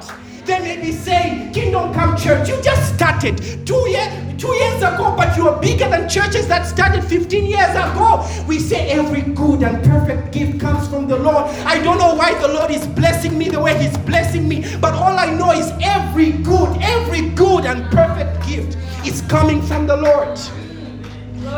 They 0.45 0.59
may 0.59 0.81
be 0.81 0.91
saying, 0.91 1.53
Kingdom 1.53 1.93
Come 1.93 2.17
Church, 2.17 2.49
you 2.49 2.61
just 2.61 2.95
started 2.95 3.37
two, 3.65 3.87
year, 3.89 4.35
two 4.37 4.53
years 4.55 4.77
ago, 4.77 5.13
but 5.15 5.37
you 5.37 5.47
are 5.47 5.61
bigger 5.61 5.87
than 5.87 6.09
churches 6.09 6.47
that 6.47 6.65
started 6.65 7.03
15 7.03 7.45
years 7.45 7.69
ago. 7.69 8.27
We 8.47 8.59
say 8.59 8.89
every 8.89 9.21
good 9.21 9.61
and 9.61 9.83
perfect 9.85 10.33
gift 10.33 10.59
comes 10.59 10.87
from 10.87 11.07
the 11.07 11.17
Lord. 11.17 11.45
I 11.65 11.81
don't 11.81 11.99
know 11.99 12.15
why 12.15 12.33
the 12.41 12.47
Lord 12.47 12.71
is 12.71 12.85
blessing 12.87 13.37
me 13.37 13.49
the 13.49 13.59
way 13.59 13.77
He's 13.81 13.97
blessing 13.99 14.47
me, 14.47 14.65
but 14.81 14.93
all 14.93 15.17
I 15.17 15.31
know 15.33 15.51
is 15.51 15.71
every 15.81 16.31
good, 16.31 16.75
every 16.81 17.29
good 17.29 17.65
and 17.65 17.89
perfect 17.91 18.45
gift 18.47 18.77
is 19.05 19.21
coming 19.21 19.61
from 19.61 19.85
the 19.87 19.95
Lord. 19.95 20.39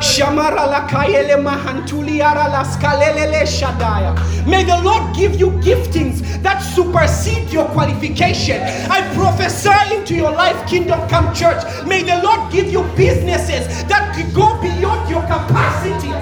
Shamara 0.01 0.67
la 0.69 0.87
kayele 0.87 1.37
mahantuli 1.37 2.21
ara 2.21 2.49
la 2.49 2.63
skalelele 2.63 3.45
shadaya. 3.45 4.15
May 4.45 4.63
the 4.63 4.81
Lord 4.81 5.15
give 5.15 5.35
you 5.39 5.51
giftings 5.61 6.21
that 6.43 6.59
supersede 6.59 7.51
your 7.51 7.65
qualification. 7.69 8.61
I 8.89 9.01
prophesy 9.15 9.95
into 9.95 10.13
your 10.13 10.31
life, 10.31 10.67
Kingdom 10.67 11.07
Come 11.09 11.33
Church. 11.33 11.63
May 11.85 12.03
the 12.03 12.21
Lord 12.23 12.51
give 12.51 12.71
you 12.71 12.83
businesses 12.95 13.67
that 13.85 14.15
could 14.15 14.33
go 14.33 14.59
beyond 14.61 15.09
your 15.09 15.21
capacity. 15.23 16.13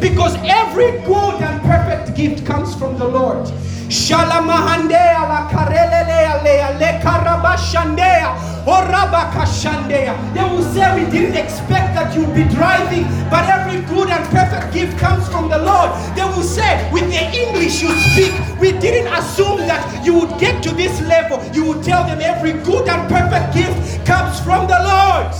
Because 0.00 0.36
every 0.44 0.92
good 1.04 1.42
and 1.42 1.60
perfect 1.62 2.16
gift 2.16 2.46
comes 2.46 2.74
from 2.76 2.96
the 2.98 3.06
Lord. 3.06 3.48
Shalamahandea 3.88 5.28
la 5.28 5.48
karelelea 5.48 6.42
lea 6.42 6.78
le 6.78 7.00
karabashandea 7.02 8.34
orabakashandea. 8.66 10.14
They 10.34 10.44
will 10.44 10.62
say 10.74 10.94
we 10.94 11.10
didn't 11.10 11.36
expect 11.36 11.94
that 11.94 12.14
you'd 12.14 12.34
be 12.34 12.44
driving, 12.54 13.04
but 13.30 13.48
every 13.48 13.80
good 13.88 14.10
and 14.10 14.24
perfect 14.28 14.74
gift 14.74 14.98
comes 14.98 15.26
from 15.28 15.48
the 15.48 15.58
Lord. 15.58 15.90
They 16.14 16.24
will 16.24 16.42
say 16.42 16.90
with 16.92 17.08
the 17.08 17.24
English 17.32 17.80
you 17.82 17.90
speak, 18.12 18.34
we 18.60 18.72
didn't 18.72 19.12
assume 19.12 19.58
that 19.66 20.04
you 20.04 20.12
would 20.14 20.38
get 20.38 20.62
to 20.64 20.70
this 20.74 21.00
level. 21.02 21.40
You 21.54 21.64
would 21.68 21.82
tell 21.82 22.04
them 22.04 22.20
every 22.20 22.52
good 22.52 22.88
and 22.88 23.08
perfect 23.08 23.54
gift 23.54 24.04
comes 24.06 24.38
from 24.40 24.66
the 24.66 24.78
Lord. 24.84 25.32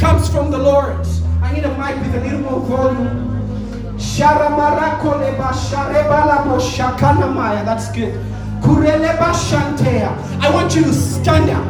Comes 0.00 0.28
from 0.28 0.50
the 0.50 0.58
Lord. 0.58 1.06
I 1.40 1.52
need 1.54 1.64
a 1.64 1.78
mic 1.78 1.94
with 2.02 2.14
a 2.16 2.20
little 2.24 2.40
more 2.40 2.60
volume. 2.60 3.41
That's 7.64 7.88
good. 7.92 8.14
I 10.40 10.50
want 10.52 10.74
you 10.74 10.82
to 10.84 10.92
stand 10.92 11.50
up. 11.50 11.64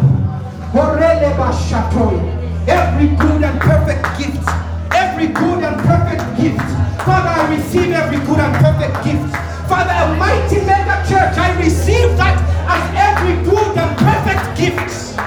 Every 2.67 3.09
good 3.17 3.43
and 3.45 3.61
perfect 3.61 4.05
gift. 4.19 4.49
Every 4.95 5.27
good 5.29 5.63
and 5.63 5.77
perfect 5.81 6.25
gift. 6.41 6.61
Father, 7.05 7.29
I 7.29 7.55
receive 7.55 7.93
every 7.93 8.19
good 8.27 8.41
and 8.41 8.55
perfect 8.65 9.05
gift. 9.05 9.37
Father, 9.69 9.93
a 9.93 10.17
mighty 10.17 10.61
mega 10.65 11.05
church, 11.09 11.37
I 11.37 11.55
receive 11.59 12.17
that 12.17 12.39
as 12.69 12.85
every 12.97 13.35
good 13.45 13.77
and 13.77 13.97
perfect 13.99 14.57
gift. 14.57 15.19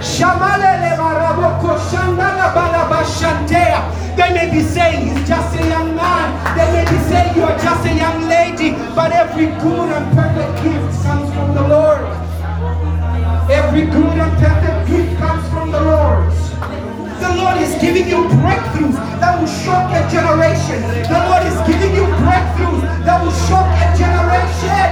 Shamalele 0.00 0.96
baraboko 1.00 1.78
shandala 1.88 2.52
balabashantea. 2.54 3.95
They 4.16 4.32
may 4.32 4.50
be 4.50 4.62
saying 4.62 5.08
he's 5.08 5.28
just 5.28 5.54
a 5.60 5.68
young 5.68 5.94
man. 5.94 6.32
They 6.56 6.64
may 6.72 6.84
be 6.90 6.98
saying 7.04 7.36
you 7.36 7.44
are 7.44 7.58
just 7.58 7.84
a 7.84 7.94
young 7.94 8.26
lady. 8.26 8.72
But 8.96 9.12
every 9.12 9.46
good 9.60 9.88
and 9.92 10.06
perfect 10.16 10.64
gift 10.64 11.04
comes 11.04 11.28
from 11.34 11.54
the 11.54 11.68
Lord. 11.68 12.00
Every 13.52 13.84
good 13.84 14.16
and 14.16 14.32
perfect 14.40 14.88
gift 14.88 15.18
comes 15.20 15.46
from 15.50 15.70
the 15.70 15.82
Lord. 15.82 16.32
The 17.20 17.30
Lord 17.36 17.60
is 17.60 17.76
giving 17.76 18.08
you 18.08 18.24
breakthroughs 18.40 18.96
that 19.20 19.36
will 19.38 19.52
shock 19.62 19.92
a 19.92 20.02
generation. 20.08 20.80
The 21.12 21.20
Lord 21.28 21.44
is 21.44 21.58
giving 21.68 21.92
you 21.92 22.08
breakthroughs 22.24 22.80
that 23.04 23.20
will 23.20 23.36
shock 23.52 23.68
a 23.68 23.86
generation. 24.00 24.84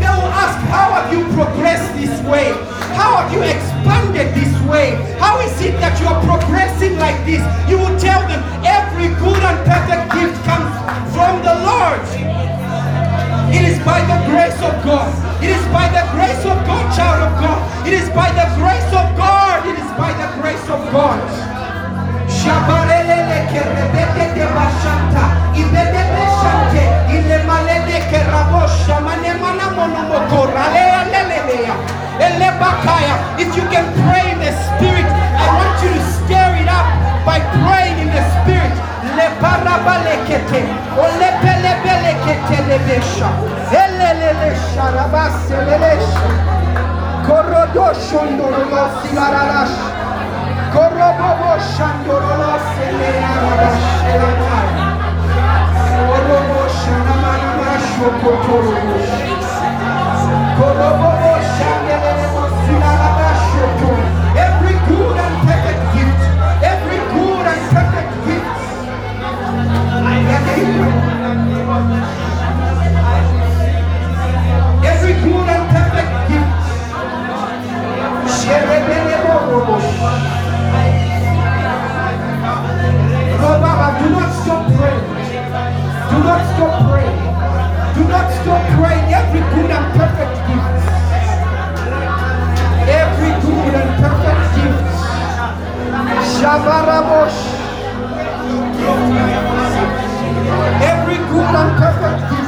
They 0.00 0.08
will 0.08 0.32
ask, 0.32 0.56
How 0.72 0.96
have 0.96 1.12
you 1.12 1.24
progressed 1.36 1.92
this 2.00 2.16
way? 2.24 2.79
How 2.98 3.22
have 3.22 3.32
you 3.32 3.42
expanded 3.42 4.34
this 4.34 4.54
way? 4.68 4.94
How 5.18 5.40
is 5.40 5.54
it 5.60 5.74
that 5.80 5.98
you 6.00 6.06
are 6.06 6.20
progressing 6.24 6.98
like 6.98 7.18
this? 7.26 7.42
You 7.68 7.78
will 7.78 7.96
tell 7.98 8.22
them 8.28 8.42
every 8.64 9.08
good 9.18 9.40
and 9.40 9.58
perfect 9.66 10.04
gift 10.14 10.36
comes 10.46 10.72
from 11.14 11.42
the 11.42 11.54
Lord. 11.66 12.02
It 13.50 13.66
is 13.66 13.78
by 13.82 13.98
the 14.06 14.18
grace 14.30 14.60
of 14.62 14.74
God. 14.86 15.10
It 15.42 15.50
is 15.50 15.64
by 15.74 15.90
the 15.90 16.04
grace 16.14 16.44
of 16.46 16.56
God, 16.68 16.84
child 16.94 17.20
of 17.26 17.32
God. 17.42 17.58
It 17.86 17.94
is 17.94 18.08
by 18.10 18.30
the 18.30 18.46
grace 18.60 18.90
of 18.94 19.06
God. 19.18 19.49
Pelebelekete 42.90 42.98
lebesha. 42.98 43.30
Elelele 43.72 44.56
sharabase 44.74 45.56
lelesha. 45.66 46.28
Korodosho 47.26 48.20
ndorolosi 48.30 49.14
lararash. 49.14 49.78
Korobobo. 50.72 51.50
Every 64.36 64.74
good 64.88 65.16
and 65.16 65.36
perfect 65.46 65.82
gift, 65.94 66.22
every 66.62 67.00
good 67.14 67.46
and 67.46 67.62
perfect 67.72 68.12
gift. 68.26 68.60
Do 79.50 79.56
not 79.56 79.82
stop 84.30 84.62
praying. 84.78 85.02
Do 86.10 86.18
not 86.22 86.42
stop 86.54 86.74
praying. 86.86 87.18
Do 87.96 88.02
not 88.06 88.28
stop 88.30 88.62
praying. 88.78 89.06
Every 89.12 89.42
good 89.50 89.70
and 89.74 89.86
perfect 89.98 90.34
gift. 90.46 90.86
Every 92.94 93.32
good 93.42 93.74
and 93.74 93.90
perfect 93.98 94.42
gift. 94.54 94.86
Every 100.80 101.18
good 101.26 101.54
and 101.58 101.70
perfect 101.82 102.22
gift. 102.30 102.40